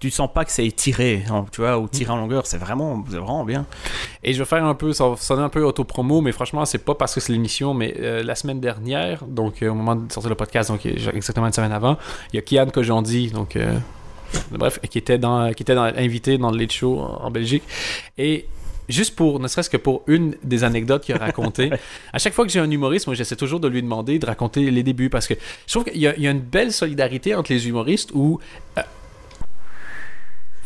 [0.00, 2.46] tu sens pas que c'est étiré, hein, tu vois, ou tiré en longueur.
[2.46, 3.64] C'est vraiment, vraiment bien.
[4.22, 6.84] Et je vais faire un peu, ça va sonner un peu autopromo, mais franchement, c'est
[6.84, 10.12] pas parce que c'est l'émission, mais euh, la semaine dernière, donc euh, au moment de
[10.12, 11.96] sortir le podcast, donc exactement une semaine avant,
[12.32, 13.78] il y a Kian Kojandi, donc euh,
[14.50, 17.62] bref, qui était dans, qui était dans, invité dans le Late Show en, en Belgique,
[18.18, 18.46] et
[18.88, 21.70] juste pour, ne serait-ce que pour une des anecdotes qu'il a racontées,
[22.12, 24.70] à chaque fois que j'ai un humoriste, moi j'essaie toujours de lui demander de raconter
[24.70, 25.34] les débuts, parce que
[25.66, 28.38] je trouve qu'il y, a- il y a une belle solidarité entre les humoristes où,
[28.78, 28.82] euh,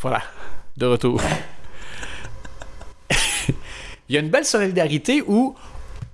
[0.01, 0.23] voilà,
[0.77, 1.21] de retour.
[4.09, 5.55] il y a une belle solidarité où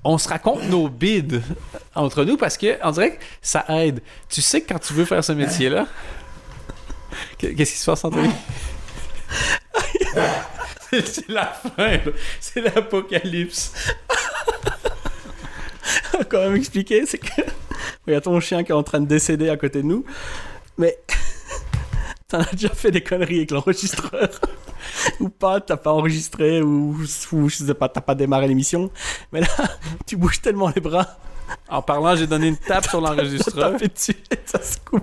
[0.04, 1.42] on se raconte nos bides
[1.94, 4.00] entre nous parce que on dirait que ça aide.
[4.28, 5.86] Tu sais que quand tu veux faire ce métier-là,
[7.38, 8.30] Qu'est- qu'est-ce qui se passe Anthony
[10.90, 11.98] C'est c'est la fin,
[12.40, 13.72] c'est l'apocalypse.
[16.28, 17.42] quand même expliquer, c'est que
[18.06, 20.04] il y a ton chien qui est en train de décéder à côté de nous,
[20.78, 20.98] mais
[22.28, 24.28] t'en as déjà fait des conneries avec l'enregistreur?
[25.20, 26.96] Ou pas, t'as pas enregistré ou,
[27.32, 28.90] ou je sais pas, t'as pas démarré l'émission,
[29.32, 29.48] mais là
[30.06, 31.18] tu bouges tellement les bras,
[31.68, 35.02] En parlant, j'ai donné une tape sur l'enregistreur tapé dessus et ça se coupe.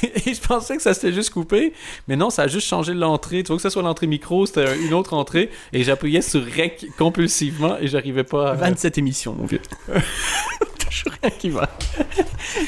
[0.02, 1.72] et je pensais que ça s'était juste coupé,
[2.08, 3.42] mais non, ça a juste changé l'entrée.
[3.42, 6.86] Tu vois que ce soit l'entrée micro, c'était une autre entrée et j'appuyais sur rec
[6.98, 9.62] compulsivement et j'arrivais pas à 27 émissions, mon vieux.
[11.04, 11.68] Toujours rien qui va.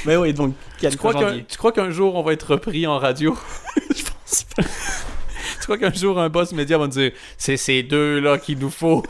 [0.04, 2.86] mais oui, donc, Kian Tu crois qu'un- tu crois qu'un jour on va être repris
[2.86, 3.36] en radio?
[3.94, 4.62] Je pense pas.
[4.62, 8.70] Tu crois qu'un jour un boss média va nous dire c'est ces deux-là qu'il nous
[8.70, 9.02] faut?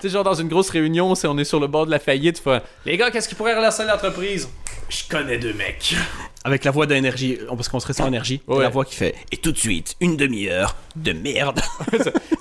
[0.00, 2.36] Tu sais, genre dans une grosse réunion, on est sur le bord de la faillite,
[2.36, 4.48] tu fais Les gars, qu'est-ce qui pourrait relancer l'entreprise?
[4.88, 5.94] Je connais deux mecs.
[6.44, 8.62] Avec la voix d'énergie, parce qu'on serait sans énergie, Ouais.
[8.62, 11.60] la voix qui fait Et tout de suite, une demi-heure de merde.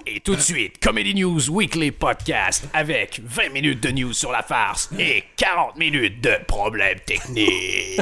[0.06, 4.44] Et tout de suite, Comedy News Weekly Podcast avec 20 minutes de news sur la
[4.44, 8.02] farce et 40 minutes de problèmes techniques.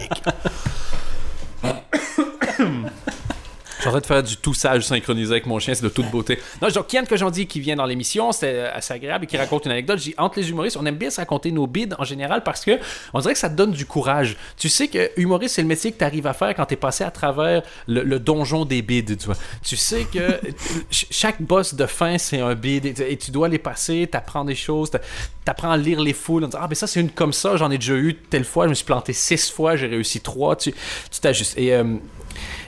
[3.86, 6.10] Suis en train de faire du tout sage synchronisé avec mon chien, c'est de toute
[6.10, 6.40] beauté.
[6.62, 9.38] Non, genre Kian que j'en dis qui vient dans l'émission, c'est assez agréable et qui
[9.38, 10.00] raconte une anecdote.
[10.00, 12.80] J'ai entre les humoristes, on aime bien se raconter nos bides en général parce que
[13.14, 14.38] on dirait que ça te donne du courage.
[14.58, 16.78] Tu sais que humoriste, c'est le métier que tu arrives à faire quand tu es
[16.78, 19.36] passé à travers le, le donjon des bides, tu vois.
[19.64, 20.20] Tu sais que
[20.90, 24.46] ch- chaque boss de fin, c'est un bide et, et tu dois les passer, t'apprends
[24.46, 25.02] des choses, t'a-
[25.44, 27.70] t'apprends à lire les foules, en disant, ah ben ça c'est une comme ça, j'en
[27.70, 30.72] ai déjà eu telle fois, je me suis planté six fois, j'ai réussi trois, tu
[31.12, 31.58] tu t'ajustes.
[31.58, 31.84] Et euh,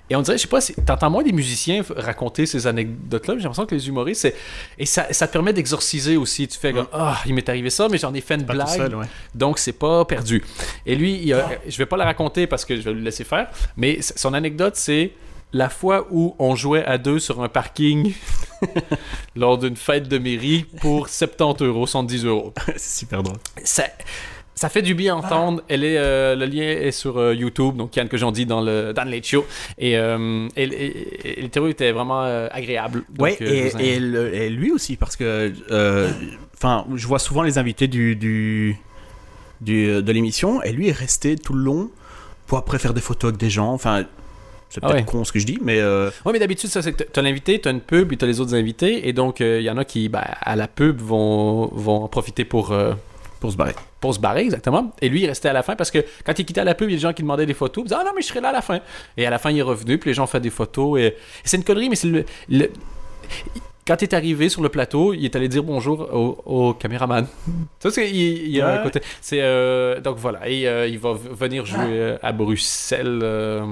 [0.10, 3.40] et on dirait, je sais pas, si t'entends moins des musiciens raconter ces anecdotes-là, mais
[3.40, 4.36] j'ai l'impression que les humoristes, c'est.
[4.80, 6.48] Et ça, ça te permet d'exorciser aussi.
[6.48, 8.68] Tu fais comme, ah, il m'est arrivé ça, mais j'en ai fait une blague.
[8.68, 9.06] seul, ouais.
[9.36, 10.44] Donc, c'est pas perdu.
[10.86, 13.24] Et lui, il a- je vais pas la raconter parce que je vais le laisser
[13.24, 15.12] faire, mais son anecdote, c'est
[15.54, 18.14] la fois où on jouait à deux sur un parking
[19.36, 23.38] lors d'une fête de mairie pour 70 euros, 110 euros c'est super drôle.
[23.64, 23.86] ça,
[24.58, 25.62] ça fait du bien à entendre.
[25.70, 28.60] Elle est, euh, le lien est sur euh, YouTube, donc Yann que j'en dis dans
[28.62, 29.46] le, dans le Show.
[29.78, 33.04] Et, euh, et, et- et l'interview était vraiment euh, agréable.
[33.22, 35.54] Euh, et, le- lui aussi, parce que.
[36.56, 38.76] Enfin, je vois souvent les invités du, du,
[39.62, 41.90] du- de l'émission, et lui est resté tout le long
[42.48, 43.72] pour après faire des photos avec des gens.
[43.74, 44.06] Enfin,
[44.70, 45.06] c'est Ah peut-être ouais.
[45.06, 45.80] con ce que je dis, mais.
[45.80, 48.40] euh, Ouais, mais d'habitude, ça, c'est que t'as l'invité, t'as une pub, et t'as les
[48.42, 49.08] autres invités.
[49.08, 52.44] Et donc, il y en a qui, ben, à la pub, vont, vont en profiter
[52.44, 52.72] pour.
[52.72, 52.94] euh,
[53.40, 53.74] pour se barrer.
[54.00, 54.92] pour se barrer, exactement.
[55.02, 56.94] Et lui, il restait à la fin parce que quand il quittait la pub, il
[56.94, 57.84] y a des gens qui demandaient des photos.
[57.84, 58.80] Il disait Ah non, mais je serai là à la fin.
[59.18, 61.00] Et à la fin, il est revenu, puis les gens ont fait des photos.
[61.00, 62.26] Et, et c'est une connerie, mais c'est le.
[62.50, 62.72] le-
[63.88, 67.26] Quand il est arrivé sur le plateau, il est allé dire bonjour au, au caméraman.
[67.80, 68.10] Ça, c'est.
[68.10, 68.84] Il, y a un Ouais.
[68.84, 69.00] côté.
[69.22, 69.40] C'est.
[69.42, 70.48] euh, donc voilà.
[70.50, 73.66] Et euh, il va venir jouer euh, à Bruxelles euh,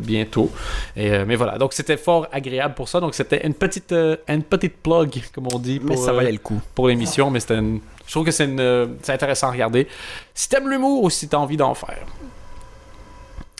[0.00, 0.52] bientôt.
[0.96, 1.58] Et, mais voilà.
[1.58, 3.00] Donc c'était fort agréable pour ça.
[3.00, 3.92] Donc c'était une petite,
[4.28, 5.80] une petite plug, comme on dit.
[5.82, 6.60] Mais ça valait le coup.
[6.74, 8.60] pour l'émission, mais c'était une- Je trouve que c'est une...
[8.60, 9.88] euh, intéressant à regarder.
[10.34, 12.04] Si t'aimes l'humour ou si t'as envie d'en faire.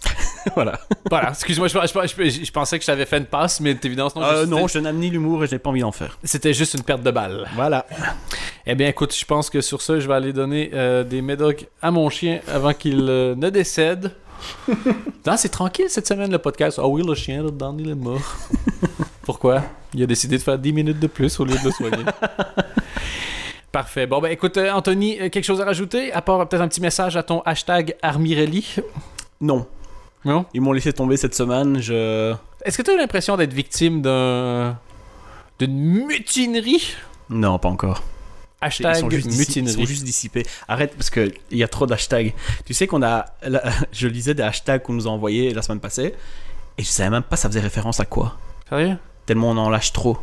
[0.55, 0.79] voilà.
[1.11, 4.15] Voilà, excuse-moi, je, je- je- je pensais que je t'avais fait une passe, mais d'évidence,
[4.15, 4.23] non.
[4.23, 6.17] Euh, je- non, je n'aime ni l'humour et j'ai pas envie d'en faire.
[6.23, 7.49] C'était juste une perte de balle.
[7.57, 7.87] Voilà.
[8.67, 11.67] Eh bien, écoute, je pense que sur ça, je vais aller donner euh, des médocs
[11.83, 14.13] à mon chien avant qu'il euh, ne décède.
[15.27, 16.79] Non, c'est tranquille cette semaine le podcast.
[16.81, 18.21] Ah oui, le chien de Danny il est mort.
[19.23, 19.63] Pourquoi?
[19.93, 22.05] Il a décidé de faire 10 minutes de plus au lieu de le soigner.
[23.77, 24.07] Parfait.
[24.07, 26.81] Bon, ben écoute, euh, Anthony, euh, quelque chose à rajouter À part peut-être un petit
[26.81, 28.67] message à ton hashtag Armirelli?
[29.43, 29.67] Non.
[30.25, 30.47] Non?
[30.55, 31.79] Ils m'ont laissé tomber cette semaine.
[31.83, 32.35] Je.
[32.65, 34.79] Est-ce que tu as l'impression d'être victime d'un.
[35.59, 36.95] d'une mutinerie?
[37.29, 38.03] Non, pas encore.
[38.63, 39.75] Ils Hashtag sont, juste dissi- ils mutinerie.
[39.75, 40.47] sont juste dissipés.
[40.69, 42.33] Arrête parce que il y a trop d'hashtags.
[42.65, 43.63] Tu sais qu'on a, là,
[43.93, 46.15] je lisais des hashtags qu'on nous a envoyés la semaine passée
[46.79, 48.39] et je savais même pas ça faisait référence à quoi.
[48.71, 48.97] Sérieux?
[49.27, 50.17] Tellement on en lâche trop.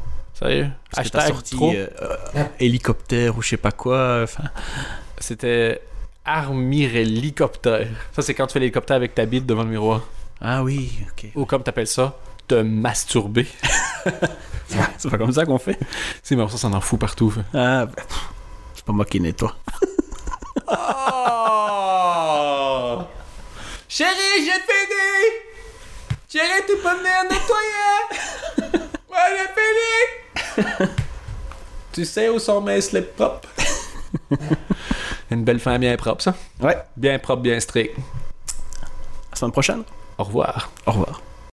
[0.43, 1.71] Sérieux Parce que t'as Hashtag sorti trop.
[1.73, 1.87] euh,
[2.35, 4.21] euh, hélicoptère ou je sais pas quoi.
[4.23, 4.43] Enfin,
[5.19, 5.81] C'était
[6.25, 7.87] Armirhélicoptère.
[8.13, 10.01] Ça, c'est quand tu fais l'hélicoptère avec ta bite devant le miroir.
[10.41, 11.27] ah oui, ok.
[11.35, 12.17] Ou comme t'appelles ça,
[12.47, 13.47] te masturber.
[14.97, 15.77] C'est pas comme ça qu'on fait.
[16.23, 17.29] C'est bon, ça, ça en fout partout.
[17.29, 17.41] fait.
[17.53, 18.29] Ah, bah, pff,
[18.73, 19.55] c'est pas moi qui nettoie.
[21.75, 23.03] Oh!
[23.87, 25.29] Chérie, j'ai fini!
[26.31, 27.93] Chérie, tu peux venir nettoyer!
[29.11, 30.22] Ouais, j'ai fini!
[31.91, 33.49] Tu sais où sont mes slips propres?
[35.31, 36.35] Une belle fin bien propre, ça.
[36.61, 36.77] Ouais.
[36.95, 37.95] Bien propre, bien strict.
[39.31, 39.83] La semaine prochaine.
[40.17, 40.69] Au revoir.
[40.85, 41.21] Au revoir.